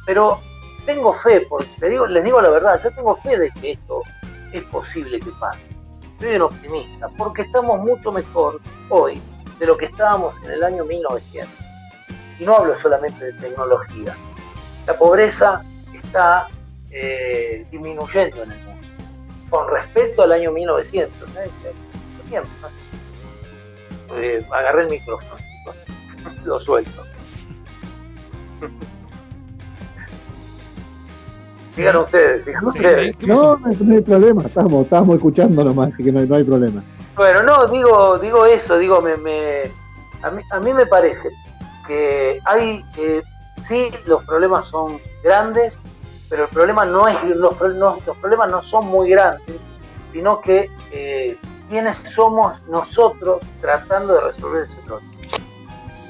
[0.07, 0.41] Pero
[0.87, 1.71] tengo fe, porque
[2.09, 4.03] les digo, la verdad, yo tengo fe de que esto
[4.53, 5.69] es posible que pase.
[6.19, 9.21] Soy un optimista, porque estamos mucho mejor hoy
[9.59, 11.49] de lo que estábamos en el año 1900.
[12.39, 14.17] Y no hablo solamente de tecnología.
[14.87, 15.63] La pobreza
[15.93, 16.49] está
[16.91, 18.87] eh, disminuyendo en el mundo.
[19.51, 21.51] Con respecto al año 1900, ¿eh?
[22.29, 22.49] tiempo,
[24.15, 25.37] eh, agarré el micrófono,
[26.45, 27.03] lo suelto.
[31.69, 33.17] Sigan ustedes, sigan ustedes.
[33.27, 36.83] No, no hay problema, estamos, estamos escuchando nomás, así que no hay, no hay problema.
[37.15, 39.63] Bueno, no, digo, digo eso, digo, me, me
[40.23, 41.31] a, mí, a mí me parece
[41.87, 43.23] que hay, eh,
[43.61, 45.79] sí, los problemas son grandes,
[46.29, 49.57] pero el problema no es, los, no, los problemas no son muy grandes,
[50.13, 51.37] sino que eh,
[51.69, 55.13] quiénes somos nosotros tratando de resolver ese problema.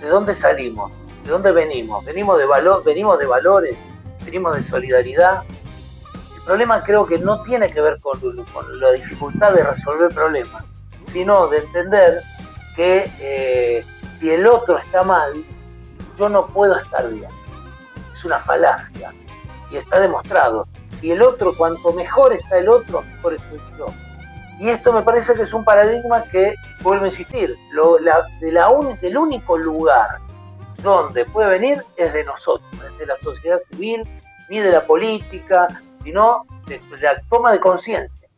[0.00, 0.92] ¿De dónde salimos?
[1.24, 2.04] ¿De dónde venimos?
[2.04, 3.76] Venimos de valor, venimos de valores,
[4.24, 5.42] venimos de solidaridad.
[6.36, 8.20] El problema creo que no tiene que ver con,
[8.80, 10.64] la dificultad de resolver problemas,
[11.06, 12.22] sino de entender
[12.76, 13.84] que eh,
[14.20, 15.44] si el otro está mal,
[16.18, 17.30] yo no puedo estar bien.
[18.12, 19.12] Es una falacia
[19.70, 20.68] y está demostrado.
[20.92, 23.86] Si el otro, cuanto mejor está el otro, mejor estoy yo.
[24.58, 28.68] Y esto me parece que es un paradigma que, vuelvo a insistir, lo, de la
[29.00, 30.18] del único lugar
[30.82, 34.02] donde puede venir es de nosotros, es de la sociedad civil,
[34.48, 35.68] ni de la política,
[36.04, 38.28] sino de, la toma de conciencia.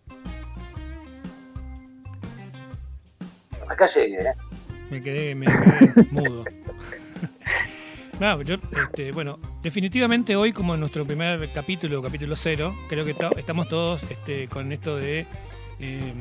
[3.68, 4.34] Acá llegué, ¿eh?
[4.90, 6.44] Me quedé, me quedé mudo.
[8.18, 13.14] No, yo, este, bueno, definitivamente hoy, como en nuestro primer capítulo, capítulo cero, creo que
[13.36, 15.24] estamos todos este, con esto de
[15.80, 16.12] eh,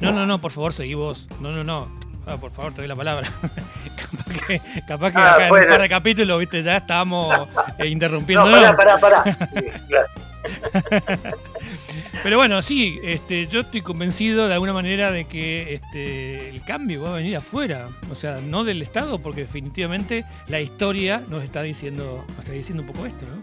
[0.00, 1.28] no, no, no, por favor, seguí vos.
[1.40, 1.88] No, no, no.
[2.26, 3.28] Ah, por favor, te doy la palabra.
[3.96, 7.48] capaz que, capaz que ah, acá en un par de capítulos, viste, ya estábamos
[7.78, 8.46] eh, interrumpiendo.
[8.46, 9.48] No, pará, pará, pará.
[12.22, 17.02] Pero bueno, sí, este, yo estoy convencido de alguna manera de que este, el cambio
[17.02, 21.62] va a venir afuera, o sea, no del Estado, porque definitivamente la historia nos está
[21.62, 23.40] diciendo, nos está diciendo un poco esto, ¿no?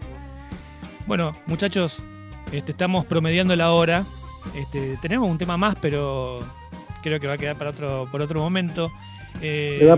[1.06, 2.02] Bueno, muchachos,
[2.52, 4.04] este, estamos promediando la hora.
[4.54, 6.40] Este, tenemos un tema más, pero
[7.02, 8.90] creo que va a quedar para otro, por otro momento.
[9.42, 9.94] Eh, la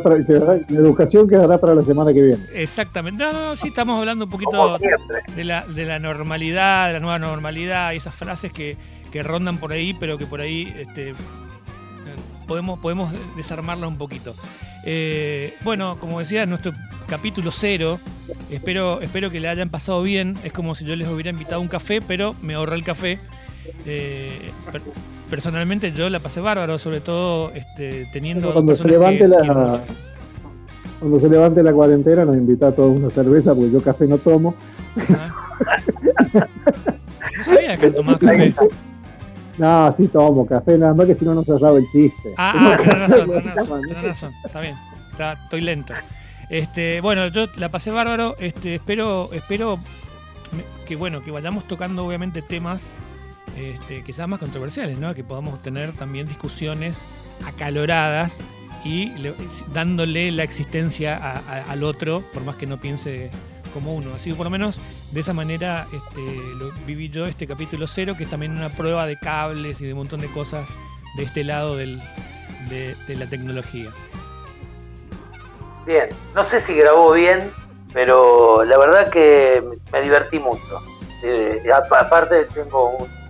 [0.68, 2.44] educación quedará para la semana que viene.
[2.54, 3.22] Exactamente.
[3.22, 4.78] No, no, sí, estamos hablando un poquito
[5.34, 8.76] de la, de la normalidad, de la nueva normalidad, y esas frases que,
[9.22, 11.14] rondan por ahí, pero que por ahí este,
[12.46, 14.34] podemos, podemos desarmarlas un poquito.
[14.84, 16.72] Eh, bueno, como decía, nuestro
[17.06, 17.98] capítulo cero.
[18.50, 20.38] Espero, espero que le hayan pasado bien.
[20.44, 23.18] Es como si yo les hubiera invitado un café, pero me ahorré el café.
[23.86, 24.50] Eh,
[25.30, 29.82] personalmente yo la pasé bárbaro, sobre todo este, teniendo cuando se levante la
[31.00, 34.18] cuando se levante la cuarentena nos invita a todos una cerveza porque yo café no
[34.18, 34.54] tomo.
[37.38, 38.54] No sabía que tomabas café.
[39.58, 42.34] No, sí tomo café, nada más que si no nos cerraba el chiste.
[42.36, 44.76] Ah, ah tenés razón, tenés razón, razón, está bien,
[45.44, 45.92] estoy lento.
[46.50, 49.78] Este, bueno, yo la pasé bárbaro, este, espero, espero
[50.86, 52.90] que bueno, que vayamos tocando obviamente temas
[53.56, 55.14] este, quizás más controversiales, ¿no?
[55.14, 57.04] que podamos tener también discusiones
[57.46, 58.40] acaloradas
[58.84, 59.12] y
[59.72, 63.30] dándole la existencia al otro, por más que no piense
[63.72, 64.14] como uno.
[64.14, 64.80] Así que por lo menos
[65.12, 66.20] de esa manera este,
[66.56, 69.92] lo viví yo este capítulo cero, que es también una prueba de cables y de
[69.92, 70.68] un montón de cosas
[71.16, 72.00] de este lado de,
[73.08, 73.90] la tecnología.
[75.86, 77.52] Bien, no sé si grabó bien,
[77.92, 80.80] pero la verdad que me divertí mucho.
[81.22, 83.21] Eh, aparte tengo un,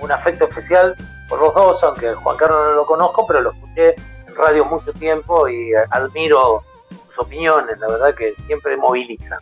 [0.00, 0.94] un afecto especial
[1.28, 3.94] por los dos, aunque Juan Carlos no lo conozco, pero lo escuché
[4.26, 6.62] en radio mucho tiempo y admiro
[7.08, 9.38] sus opiniones, la verdad que siempre moviliza.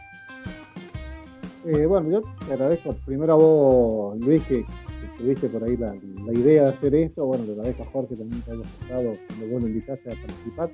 [1.66, 4.66] Eh, bueno, yo te agradezco primero a vos, Luis, que,
[5.18, 5.94] tuviste por ahí la,
[6.32, 9.62] idea de hacer esto, bueno, le agradezco a Jorge también que haya estado, cuando vos
[9.62, 10.70] lo invitaste a participar.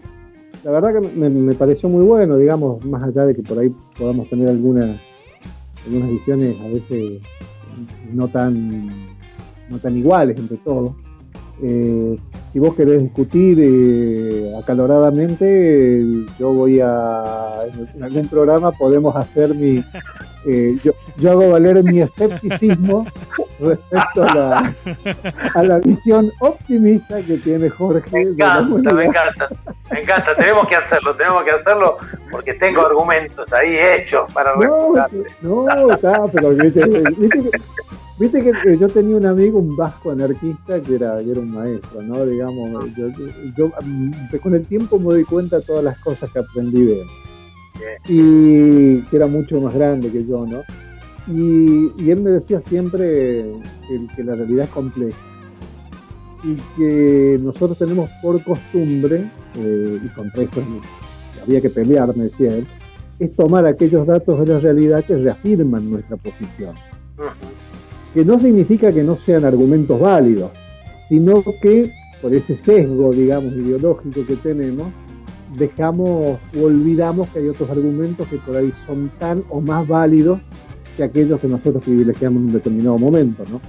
[0.64, 4.28] La verdad que me, pareció muy bueno, digamos, más allá de que por ahí podamos
[4.28, 5.00] tener algunas,
[5.86, 7.22] algunas visiones a veces
[8.12, 9.16] no tan,
[9.70, 10.92] no tan iguales entre todos.
[11.62, 12.18] Eh,
[12.52, 16.04] si vos querés discutir eh, acaloradamente,
[16.38, 17.60] yo voy a,
[17.94, 19.84] en algún programa podemos hacer mi,
[20.46, 23.06] eh, yo, yo, hago valer mi escepticismo
[23.60, 24.74] respecto a la,
[25.54, 28.10] a la visión optimista que tiene Jorge.
[28.12, 29.48] Me encanta, me encanta,
[29.90, 31.98] me encanta, tenemos que hacerlo, tenemos que hacerlo
[32.30, 34.94] porque tengo argumentos ahí hechos para no,
[35.42, 36.86] no, está, pero viste,
[37.18, 37.50] viste,
[38.20, 42.26] Viste que yo tenía un amigo, un vasco anarquista, que era, era un maestro, ¿no?
[42.26, 46.84] Digamos, yo, mm, con el tiempo me doy cuenta de todas las cosas que aprendí
[46.84, 47.08] de él.
[48.08, 50.62] Y que era mucho más grande que yo, ¿no?
[51.28, 53.44] Y, él me decía siempre
[54.16, 55.18] que, la realidad es compleja
[56.42, 60.62] y que nosotros tenemos por costumbre, eh, y contra eso
[61.42, 62.66] había que pelear, me decía él,
[63.18, 66.74] es tomar aquellos datos de la realidad que reafirman nuestra posición
[68.14, 70.50] que no significa que no sean argumentos válidos,
[71.08, 74.88] sino que por ese sesgo, digamos, ideológico que tenemos,
[75.56, 80.40] dejamos o olvidamos que hay otros argumentos que por ahí son tan o más válidos
[80.96, 83.60] que aquellos que nosotros privilegiamos en un determinado momento, ¿no?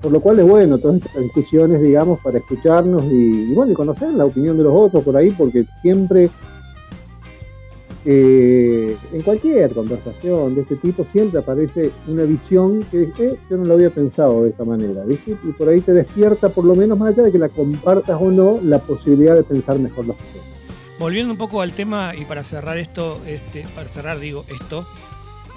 [0.00, 4.14] Por lo cual es bueno todas estas discusiones, digamos, para escucharnos y, bueno, y conocer
[4.14, 6.30] la opinión de los otros por ahí, porque siempre
[8.06, 13.64] eh, en cualquier conversación de este tipo siempre aparece una visión que eh, yo no
[13.64, 15.04] lo había pensado de esta manera.
[15.06, 18.30] Y por ahí te despierta, por lo menos más allá de que la compartas o
[18.30, 20.59] no, la posibilidad de pensar mejor las cosas.
[21.00, 24.86] Volviendo un poco al tema y para cerrar esto, este, para cerrar digo esto,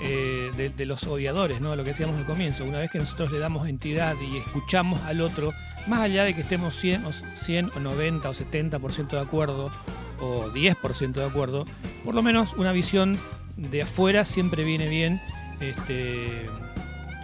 [0.01, 1.75] eh, de, los odiadores, ¿no?
[1.75, 5.19] Lo que decíamos al comienzo, una vez que nosotros le damos entidad y escuchamos al
[5.19, 5.51] otro,
[5.85, 9.69] más allá de que estemos 100 o, 100 o 90 o 70% de acuerdo
[10.21, 11.65] o 10% de acuerdo,
[12.05, 13.19] por lo menos una visión
[13.57, 15.19] de afuera siempre viene bien,
[15.59, 16.49] este,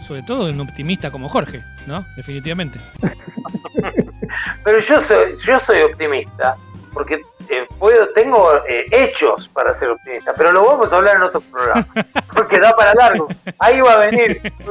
[0.05, 2.05] sobre todo de un optimista como Jorge, ¿no?
[2.17, 2.81] Definitivamente.
[4.65, 6.57] Pero yo soy, yo soy optimista,
[6.91, 11.23] porque eh, puedo, tengo eh, hechos para ser optimista, pero lo vamos a hablar en
[11.23, 11.87] otro programa,
[12.35, 13.27] porque da para largo.
[13.57, 14.39] Ahí va a venir.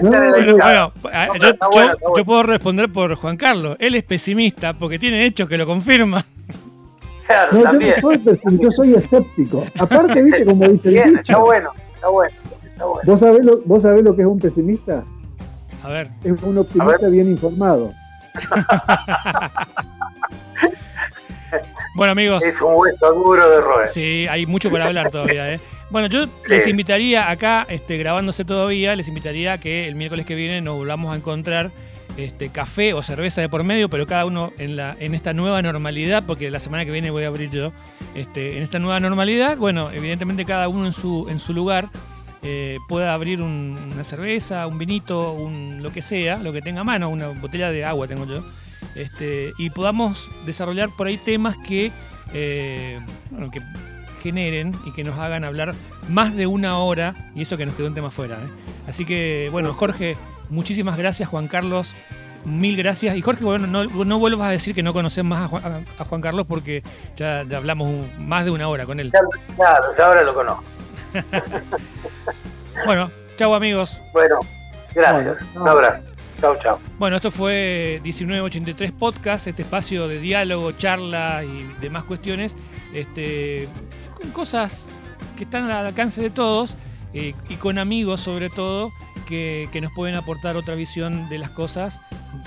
[2.16, 3.76] yo, puedo responder por Juan Carlos.
[3.80, 6.22] Él es pesimista porque tiene hechos que lo confirman.
[7.26, 7.96] Claro, no, también.
[8.00, 9.66] Yo, soy, yo soy escéptico.
[9.78, 12.36] Aparte, viste, como dice Bien, está bueno, está bueno.
[12.64, 13.02] Está bueno.
[13.04, 15.02] ¿Vos, sabés lo, ¿Vos sabés lo que es un pesimista?
[15.82, 16.10] A ver.
[16.22, 17.92] Es un optimista bien informado.
[21.94, 22.44] bueno, amigos.
[22.44, 23.88] Es un hueso duro de roer.
[23.88, 25.60] Sí, hay mucho para hablar todavía, ¿eh?
[25.90, 30.60] Bueno, yo les invitaría acá, este, grabándose todavía, les invitaría que el miércoles que viene
[30.60, 31.72] nos volvamos a encontrar
[32.16, 35.62] este, café o cerveza de por medio, pero cada uno en, la, en esta nueva
[35.62, 37.72] normalidad, porque la semana que viene voy a abrir yo,
[38.14, 41.88] este, en esta nueva normalidad, bueno, evidentemente cada uno en su, en su lugar
[42.42, 46.84] eh, pueda abrir una cerveza, un vinito, un, lo que sea, lo que tenga a
[46.84, 48.42] mano, una botella de agua tengo yo,
[48.94, 51.92] este, y podamos desarrollar por ahí temas que,
[52.32, 52.98] eh,
[53.30, 53.60] bueno, que
[54.22, 55.74] generen y que nos hagan hablar
[56.08, 58.36] más de una hora, y eso que nos quedó un tema fuera.
[58.36, 58.48] ¿eh?
[58.88, 60.16] Así que, bueno, Jorge,
[60.48, 61.94] muchísimas gracias, Juan Carlos.
[62.46, 63.16] Mil gracias.
[63.16, 66.82] Y Jorge, bueno, no, vuelvas a decir que no conoces más a Juan, Carlos porque
[67.14, 69.10] ya, hablamos más de una hora con él.
[69.56, 70.64] claro, ya ahora lo conozco.
[72.86, 74.00] bueno, chao amigos.
[74.12, 74.40] Bueno,
[74.94, 75.36] gracias.
[75.54, 76.02] Un abrazo.
[76.40, 76.78] Chao, chao.
[76.98, 82.56] Bueno, esto fue 1983 Podcast, este espacio de diálogo, charla y demás cuestiones,
[82.94, 83.68] este,
[84.14, 84.88] con cosas
[85.36, 86.74] que están al alcance de todos
[87.12, 88.90] eh, y con amigos sobre todo
[89.28, 92.00] que, que, nos pueden aportar otra visión de las cosas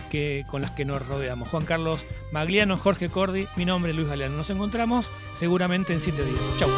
[0.10, 1.50] que, con las que nos rodeamos.
[1.50, 4.38] Juan Carlos Magliano, Jorge Cordi, mi nombre es Luis Galeano.
[4.38, 6.54] Nos encontramos seguramente en siete días.
[6.58, 6.70] Chau.